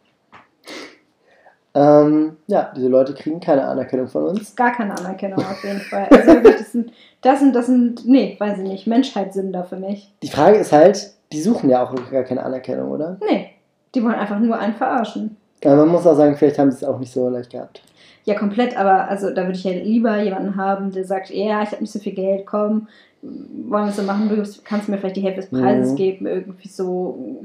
ähm, 1.73 2.38
ja, 2.47 2.71
diese 2.75 2.88
Leute 2.88 3.13
kriegen 3.13 3.41
keine 3.41 3.65
Anerkennung 3.67 4.08
von 4.08 4.23
uns. 4.28 4.56
Gar 4.56 4.71
keine 4.71 4.97
Anerkennung 4.97 5.39
auf 5.39 5.62
jeden 5.63 5.82
Fall. 5.82 6.08
Also 6.10 6.28
wirklich, 6.34 6.56
das 6.56 6.71
sind, 6.71 6.91
das 7.21 7.39
sind, 7.39 7.56
das 7.56 7.65
sind, 7.65 8.06
nee, 8.08 8.38
weiß 8.39 8.60
ich 8.60 8.63
nicht, 8.63 8.88
Menschheitssünder 8.88 9.65
für 9.65 9.75
mich. 9.75 10.13
Die 10.23 10.30
Frage 10.30 10.58
ist 10.58 10.71
halt, 10.71 11.12
die 11.34 11.41
suchen 11.41 11.69
ja 11.69 11.84
auch 11.84 11.93
gar 12.10 12.23
keine 12.23 12.43
Anerkennung, 12.43 12.91
oder? 12.91 13.17
Nee, 13.30 13.49
die 13.93 14.01
wollen 14.04 14.15
einfach 14.15 14.39
nur 14.39 14.58
einen 14.58 14.73
verarschen. 14.75 15.36
Aber 15.65 15.75
man 15.78 15.89
muss 15.89 16.08
auch 16.08 16.15
sagen, 16.15 16.38
vielleicht 16.38 16.60
haben 16.60 16.71
sie 16.71 16.78
es 16.78 16.84
auch 16.86 16.99
nicht 16.99 17.12
so 17.12 17.28
leicht 17.28 17.51
gehabt. 17.51 17.82
Ja, 18.23 18.36
komplett, 18.36 18.78
aber 18.78 19.10
also 19.10 19.30
da 19.32 19.41
würde 19.43 19.58
ich 19.58 19.63
ja 19.65 19.71
lieber 19.71 20.17
jemanden 20.21 20.56
haben, 20.56 20.91
der 20.91 21.04
sagt, 21.04 21.30
ja, 21.30 21.62
ich 21.62 21.71
habe 21.71 21.82
nicht 21.82 21.91
so 21.91 21.99
viel 21.99 22.13
Geld, 22.13 22.45
komm, 22.45 22.88
wollen 23.21 23.86
wir 23.86 23.89
es 23.89 23.97
so 23.97 24.04
machen, 24.04 24.30
du 24.30 24.43
kannst 24.63 24.88
mir 24.88 24.97
vielleicht 24.97 25.17
die 25.17 25.21
Hälfte 25.21 25.41
des 25.41 25.49
Preises 25.49 25.91
Mhm. 25.91 25.95
geben, 25.95 26.25
irgendwie 26.25 26.67
so, 26.67 27.43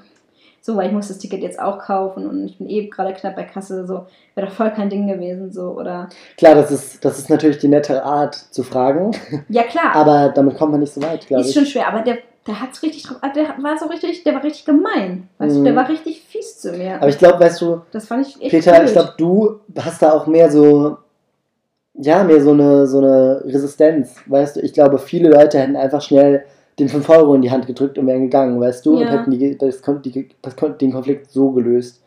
so, 0.63 0.77
weil 0.77 0.89
ich 0.89 0.93
muss 0.93 1.09
das 1.09 1.19
Ticket 1.19 1.41
jetzt 1.43 1.59
auch 1.61 1.79
kaufen 1.79 2.27
und 2.29 2.45
ich 2.47 2.59
bin 2.59 2.69
eh 2.69 2.87
gerade 2.89 3.13
knapp 3.15 3.37
bei 3.37 3.45
Kasse, 3.45 3.87
so, 3.87 4.07
wäre 4.35 4.47
doch 4.47 4.53
voll 4.55 4.71
kein 4.71 4.91
Ding 4.91 5.07
gewesen, 5.07 5.51
so, 5.53 5.71
oder, 5.73 6.09
Klar, 6.37 6.55
das 6.55 6.71
ist, 6.71 7.05
das 7.05 7.19
ist 7.19 7.31
natürlich 7.31 7.59
die 7.59 7.69
nettere 7.69 8.03
Art 8.03 8.35
zu 8.35 8.63
fragen, 8.63 9.13
ja 9.49 9.63
klar, 9.65 9.95
aber 9.95 10.29
damit 10.35 10.57
kommt 10.59 10.73
man 10.73 10.81
nicht 10.81 10.93
so 10.93 11.03
weit, 11.03 11.27
glaube 11.27 11.43
ist 11.43 11.49
ich. 11.51 11.55
schon 11.55 11.67
schwer, 11.67 11.89
aber 11.89 12.03
der, 12.03 12.19
der 12.47 12.61
hat's 12.61 12.83
richtig 12.83 13.03
drauf, 13.05 13.19
der 13.35 13.63
war 13.63 13.79
so 13.79 13.87
richtig, 13.87 14.23
der 14.25 14.35
war 14.35 14.43
richtig 14.45 14.65
gemein, 14.65 15.29
weißt 15.39 15.57
du, 15.57 15.61
Mhm. 15.61 15.65
der 15.65 15.77
war 15.77 15.89
richtig 15.89 16.23
fies 16.23 16.59
zu 16.61 16.73
mir. 16.73 16.97
Aber 16.97 17.09
ich 17.09 17.19
glaube, 17.19 17.41
weißt 17.41 17.61
du, 17.61 17.83
das 17.93 18.07
fand 18.07 18.27
ich 18.27 18.41
echt 18.41 18.51
Peter, 18.51 18.73
blöd. 18.73 18.87
ich 18.87 18.93
glaube, 18.93 19.13
du 19.19 19.61
hast 19.79 20.01
da 20.03 20.13
auch 20.13 20.27
mehr 20.27 20.51
so, 20.51 20.97
ja, 21.95 22.23
mehr 22.25 22.41
so 22.41 22.53
eine, 22.53 22.87
so 22.87 22.99
eine 22.99 23.43
Resistenz, 23.45 24.15
weißt 24.27 24.57
du. 24.57 24.61
Ich 24.61 24.73
glaube, 24.73 24.99
viele 24.99 25.29
Leute 25.29 25.59
hätten 25.59 25.77
einfach 25.77 26.01
schnell 26.01 26.45
den 26.79 26.89
5 26.89 27.09
Euro 27.11 27.35
in 27.35 27.43
die 27.43 27.51
Hand 27.51 27.67
gedrückt 27.67 27.99
und 27.99 28.07
wären 28.07 28.23
gegangen, 28.23 28.61
weißt 28.61 28.85
du, 28.87 28.93
und 28.99 29.07
Ja. 29.07 29.11
hätten 29.11 29.31
die, 29.31 29.57
das, 29.59 29.83
die, 30.05 30.29
das, 30.43 30.55
den 30.79 30.93
Konflikt 30.93 31.31
so 31.31 31.51
gelöst. 31.51 32.03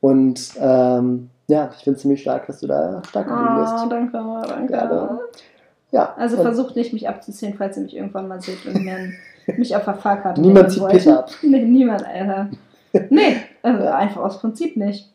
Und 0.00 0.50
ähm, 0.58 1.30
ja, 1.48 1.70
ich 1.76 1.82
finde 1.84 1.96
es 1.96 2.02
ziemlich 2.02 2.22
stark, 2.22 2.46
dass 2.46 2.60
du 2.60 2.66
da 2.66 3.02
stark 3.08 3.26
geblieben 3.28 3.56
Ah, 3.56 3.60
bist. 3.60 3.92
danke, 3.92 4.12
danke. 4.48 4.72
Gerne. 4.72 5.18
Ja, 5.92 6.14
Also 6.16 6.36
und 6.36 6.42
versucht 6.42 6.74
nicht, 6.76 6.92
mich 6.92 7.08
abzuziehen, 7.08 7.54
falls 7.56 7.76
ihr 7.76 7.82
mich 7.84 7.96
irgendwann 7.96 8.26
mal 8.28 8.40
seht 8.40 8.64
und 8.66 8.84
mich 9.58 9.76
auf 9.76 9.84
der 9.84 9.94
Fahrkarte 9.94 10.40
Niemand 10.40 10.72
zieht 10.72 10.82
wollt. 10.82 10.92
Peter 10.92 11.18
ab. 11.20 11.30
Nee, 11.42 11.62
niemand, 11.64 12.04
Alter. 12.06 12.48
Nee, 13.10 13.36
also 13.62 13.86
einfach 13.86 14.22
aus 14.22 14.40
Prinzip 14.40 14.76
nicht. 14.76 15.10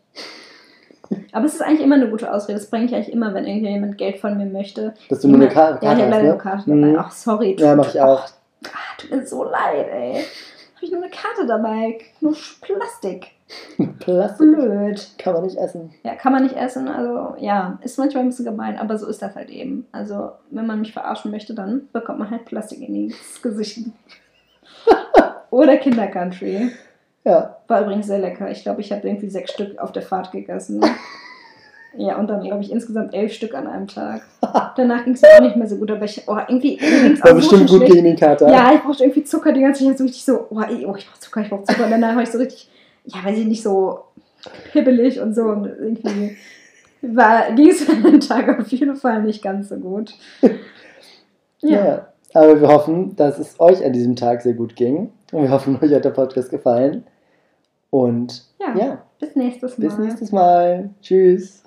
Aber 1.31 1.45
es 1.45 1.53
ist 1.53 1.61
eigentlich 1.61 1.81
immer 1.81 1.95
eine 1.95 2.09
gute 2.09 2.31
Ausrede. 2.33 2.57
Das 2.59 2.69
bringe 2.69 2.85
ich 2.85 2.93
eigentlich 2.95 3.13
immer, 3.13 3.33
wenn 3.33 3.45
irgendjemand 3.45 3.97
Geld 3.97 4.17
von 4.19 4.37
mir 4.37 4.45
möchte. 4.45 4.93
dass 5.09 5.21
du 5.21 5.27
nur 5.27 5.37
eine 5.39 5.47
Karte 5.49 5.85
Ja, 5.85 5.93
ich 5.93 5.99
habe 6.01 6.03
hast, 6.05 6.09
leider 6.11 6.23
ne? 6.23 6.29
eine 6.33 6.37
Karte 6.37 6.69
Mhm. 6.69 6.81
dabei. 6.81 6.99
Ach, 6.99 7.11
sorry. 7.11 7.55
Ja, 7.59 7.75
mach 7.75 7.87
ich 7.93 8.01
auch. 8.01 8.25
Ah, 8.65 8.97
tut 8.97 9.11
mir 9.11 9.25
so 9.25 9.43
leid, 9.43 9.87
ey. 9.89 10.23
Habe 10.75 10.85
ich 10.85 10.91
nur 10.91 11.01
eine 11.01 11.11
Karte 11.11 11.47
dabei. 11.47 11.99
Nur 12.21 12.35
Plastik. 12.61 13.31
Plastik 13.99 14.53
Blöd. 14.55 15.07
kann 15.17 15.33
man 15.33 15.43
nicht 15.43 15.57
essen. 15.57 15.93
Ja, 16.03 16.15
kann 16.15 16.33
man 16.33 16.43
nicht 16.43 16.55
essen. 16.55 16.87
Also, 16.87 17.35
ja, 17.39 17.79
ist 17.81 17.97
manchmal 17.97 18.23
ein 18.23 18.29
bisschen 18.29 18.45
gemein, 18.45 18.77
aber 18.77 18.97
so 18.97 19.07
ist 19.07 19.21
das 19.21 19.35
halt 19.35 19.49
eben. 19.49 19.87
Also, 19.91 20.31
wenn 20.51 20.67
man 20.67 20.79
mich 20.79 20.93
verarschen 20.93 21.31
möchte, 21.31 21.53
dann 21.55 21.87
bekommt 21.93 22.19
man 22.19 22.29
halt 22.29 22.45
Plastik 22.45 22.81
in 22.81 23.09
das 23.09 23.41
Gesicht. 23.41 23.79
Oder 25.49 25.77
Kindercountry. 25.77 26.71
Ja, 27.23 27.57
War 27.67 27.81
übrigens 27.81 28.07
sehr 28.07 28.19
lecker. 28.19 28.51
Ich 28.51 28.63
glaube, 28.63 28.81
ich 28.81 28.91
habe 28.91 29.07
irgendwie 29.07 29.29
sechs 29.29 29.51
Stück 29.51 29.79
auf 29.79 29.91
der 29.91 30.03
Fahrt 30.03 30.31
gegessen. 30.31 30.81
Ja, 31.97 32.17
und 32.17 32.27
dann 32.27 32.41
glaube 32.41 32.61
ich 32.61 32.71
insgesamt 32.71 33.13
elf 33.13 33.33
Stück 33.33 33.55
an 33.55 33.67
einem 33.67 33.87
Tag. 33.87 34.21
Danach 34.75 35.03
ging 35.03 35.13
es 35.13 35.21
mir 35.21 35.29
auch 35.37 35.41
nicht 35.41 35.55
mehr 35.55 35.67
so 35.67 35.77
gut, 35.77 35.89
aber 35.91 36.05
ich, 36.05 36.23
oh, 36.27 36.37
irgendwie, 36.47 36.77
ging's 36.77 37.23
war 37.23 37.31
auch 37.31 37.35
bestimmt 37.35 37.67
gut 37.69 37.77
schlecht. 37.79 37.93
gegen 37.93 38.05
den 38.05 38.15
Kater. 38.15 38.49
Ja, 38.49 38.73
ich 38.73 38.81
brauchte 38.81 39.03
irgendwie 39.03 39.23
Zucker 39.23 39.51
die 39.51 39.61
ganze 39.61 39.85
Zeit. 39.85 39.97
So 39.97 40.03
richtig 40.03 40.23
so, 40.23 40.47
oh, 40.49 40.61
ey, 40.61 40.85
oh 40.85 40.95
ich 40.95 41.07
brauche 41.07 41.19
Zucker, 41.19 41.41
ich 41.41 41.49
brauche 41.49 41.63
Zucker. 41.63 41.85
Und 41.85 41.91
danach 41.91 42.15
war 42.15 42.23
ich 42.23 42.29
so 42.29 42.37
richtig, 42.37 42.69
ja, 43.05 43.23
weiß 43.23 43.37
ich 43.37 43.45
nicht, 43.45 43.63
so 43.63 44.01
hibbelig 44.73 45.19
und 45.19 45.33
so. 45.33 45.43
Und 45.43 45.65
irgendwie 45.65 46.37
war, 47.01 47.51
ging 47.53 47.69
es 47.69 47.89
an 47.89 48.03
dem 48.03 48.19
Tag 48.19 48.59
auf 48.59 48.67
jeden 48.67 48.95
Fall 48.95 49.23
nicht 49.23 49.43
ganz 49.43 49.69
so 49.69 49.75
gut. 49.77 50.13
Ja. 51.59 51.85
Ja. 51.85 52.07
aber 52.35 52.61
wir 52.61 52.67
hoffen, 52.67 53.15
dass 53.15 53.39
es 53.39 53.59
euch 53.59 53.83
an 53.83 53.91
diesem 53.91 54.15
Tag 54.15 54.43
sehr 54.43 54.53
gut 54.53 54.75
ging. 54.75 55.09
Und 55.31 55.41
wir 55.41 55.49
hoffen, 55.49 55.79
euch 55.81 55.91
hat 55.91 56.05
der 56.05 56.11
Podcast 56.11 56.51
gefallen. 56.51 57.03
Und 57.89 58.43
Ja. 58.59 58.75
ja, 58.77 59.03
Bis 59.19 59.35
nächstes 59.35 59.77
Mal. 59.77 59.87
bis 59.87 59.97
nächstes 59.97 60.31
Mal. 60.31 60.89
Tschüss. 61.01 61.63